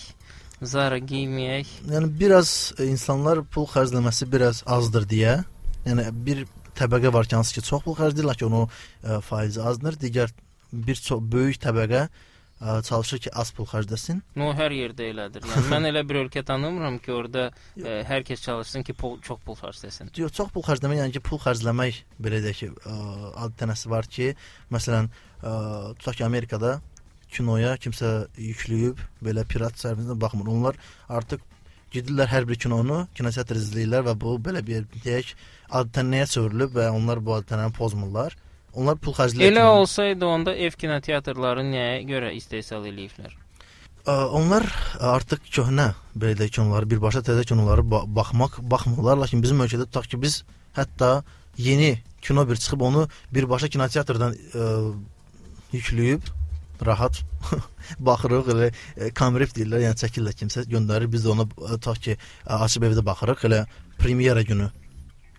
[0.62, 1.68] Zara giyməyək.
[1.88, 2.50] Yəni biraz
[2.82, 5.36] insanlar pul xərcləməsi biraz azdır deyə.
[5.86, 6.44] Yəni bir
[6.78, 9.96] təbəqə var ki, hansı ki, çox pul xərcləyir, lakin onun ə, faizi azdır.
[10.02, 10.34] Digər
[10.72, 12.08] bir çox böyük təbəqə
[12.60, 14.20] ə, çalışır ki, az pul xərcləsin.
[14.38, 15.46] No hər yerdə elədir.
[15.48, 19.40] Yəni mən elə bir ölkə tanımıram ki, orada ə, hər kəs çalışsın ki, pul, çox
[19.46, 20.12] pul xərcləsin.
[20.18, 22.98] Yox, çox pul xərcləmək, yəni ki, pul xərcləmək belə deyək ki, ə,
[23.46, 24.32] ad tənəsi var ki,
[24.74, 25.10] məsələn,
[25.42, 25.52] ə,
[25.98, 26.78] tutaq ki, Amerikada
[27.32, 30.48] kinoya kimsə yükləyib belə pirat sərvisinə baxmır.
[30.48, 30.78] Onlar
[31.12, 31.44] artıq
[31.92, 35.34] gedirlər hər bir kinonu kinoteatr izləyirlər və bu belə bir deyək
[35.68, 38.36] adətənəyə çevrilib və onlar bu adətənəni pozmurlar.
[38.78, 39.50] Onlar pul xərcləyir.
[39.50, 43.34] Elə olsaydı onda ev kinoteatrları nəyə görə istehsal eləyiblər?
[44.06, 44.68] Ə, onlar
[45.02, 50.06] artıq köhnə belə deyək onları birbaşa təzə kinoları ba baxmaq baxmırlar, lakin bizim ölkədə tutaq
[50.12, 50.42] ki, biz
[50.78, 51.22] hətta
[51.58, 54.68] yeni kino bir çıxıb onu birbaşa kinoteatrdan ə,
[55.74, 56.30] yükləyib
[56.86, 57.20] rahat
[58.08, 58.70] baxırıq elə
[59.18, 63.64] kamrif deyirlər, yəni çəkirlər kimsə göndərir, biz də ona tutaq ki, açıb evdə baxırıq elə
[63.98, 64.70] premyera günü.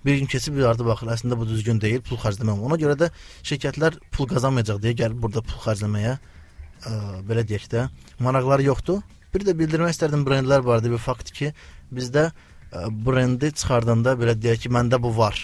[0.06, 2.62] Bir gün keçib bir ardı baxır, əslində bu düzgün deyil, pul xərcləməm.
[2.68, 3.10] Ona görə də
[3.44, 6.94] şirkətlər pul qazanmayacaq deyə gəlib burada pul xərcləməyə ə,
[7.28, 7.88] belə deyək də
[8.24, 9.02] maraqları yoxdur.
[9.34, 11.52] Bir də bildirmək istərdim brendlər barədə bir fakt ki,
[11.92, 15.42] bizdə ə, brendi çıxardanda belə deyək ki, məndə bu var.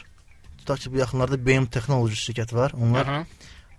[0.61, 2.73] Tutaq ki, bu yaxınlarda BM Technology şirkəti var.
[2.79, 3.25] Onlar Aha.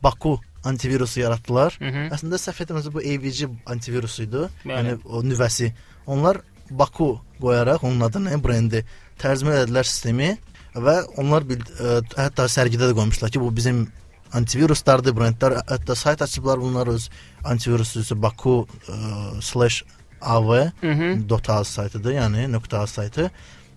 [0.02, 1.78] Baku antivirusu yaratdılar.
[1.80, 2.08] Hı -hı.
[2.14, 4.42] Əslində səhv etmirəmsə bu AVG antivirusu idi.
[4.64, 4.76] Bəli.
[4.76, 5.72] Yəni o nüvəsi.
[6.06, 8.84] Onlar Baku qoyaraq onun adını, brendi
[9.22, 10.36] tərcümə etdilər sistemi
[10.76, 13.86] və onlar bil, ə, hətta sərgidə də qoymuşlar ki, bu bizim
[14.36, 17.08] antiviruslardır, brendlər hətta sayt açıblar bunlar öz
[17.44, 18.66] antivirusu Baku
[20.20, 20.50] /av
[21.48, 23.30] .az saytıdır, yəni .az saytı.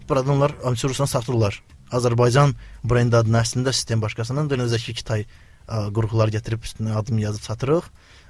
[0.10, 1.62] Burada onlar antivirusunu satırlar.
[1.92, 7.84] Azərbaycan brendi adını əslində sistem başqasının dönəzdəki Kitay ə, qurğular gətirib üstünə adını yazıb satırıq.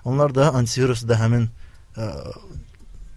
[0.04, 1.50] Onlar da antivirusu da həmin
[1.96, 2.10] ə,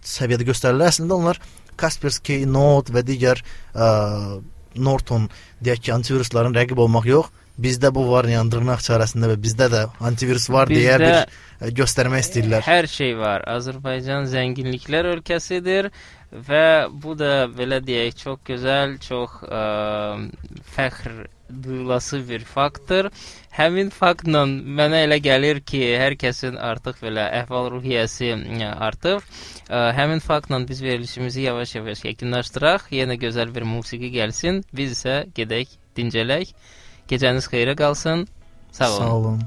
[0.03, 0.91] səviyyədə göstərirlər.
[0.93, 1.39] Əslində onlar
[1.75, 3.41] Kaspersky, Node və digər
[3.73, 4.39] ə,
[4.75, 5.29] Norton
[5.63, 9.83] deyək ki, antivirusların rəqib olmaq yox, bizdə bu var, yəni dırnaq çarəsində və bizdə də
[10.01, 12.65] antivirus var bizdə deyə bir ə, göstərmək istəyirlər.
[12.65, 13.45] Hər şey var.
[13.57, 15.91] Azərbaycan zənginliklər ölkəsidir
[16.33, 19.63] və bu da belə deyək, çox gözəl, çox ə,
[20.73, 21.23] fəxr
[21.53, 23.11] duyulası bir faktdır.
[23.53, 28.31] Həmin faktla mənə elə gəlir ki, hər kəsin artıq belə əhval-ruhiyyəsi
[28.73, 29.21] artıb.
[29.69, 32.89] Həmin faktla biz verilişimizi yavaş-yavaş yekunlaşdıraq.
[32.97, 34.63] Yenə gözəl bir musiqi gəlsin.
[34.73, 36.55] Biz isə gedək, dincələk.
[37.07, 38.27] Gecəniz xeyrə qalsın.
[38.71, 38.97] Sağ olun.
[38.97, 39.43] Sağ olun.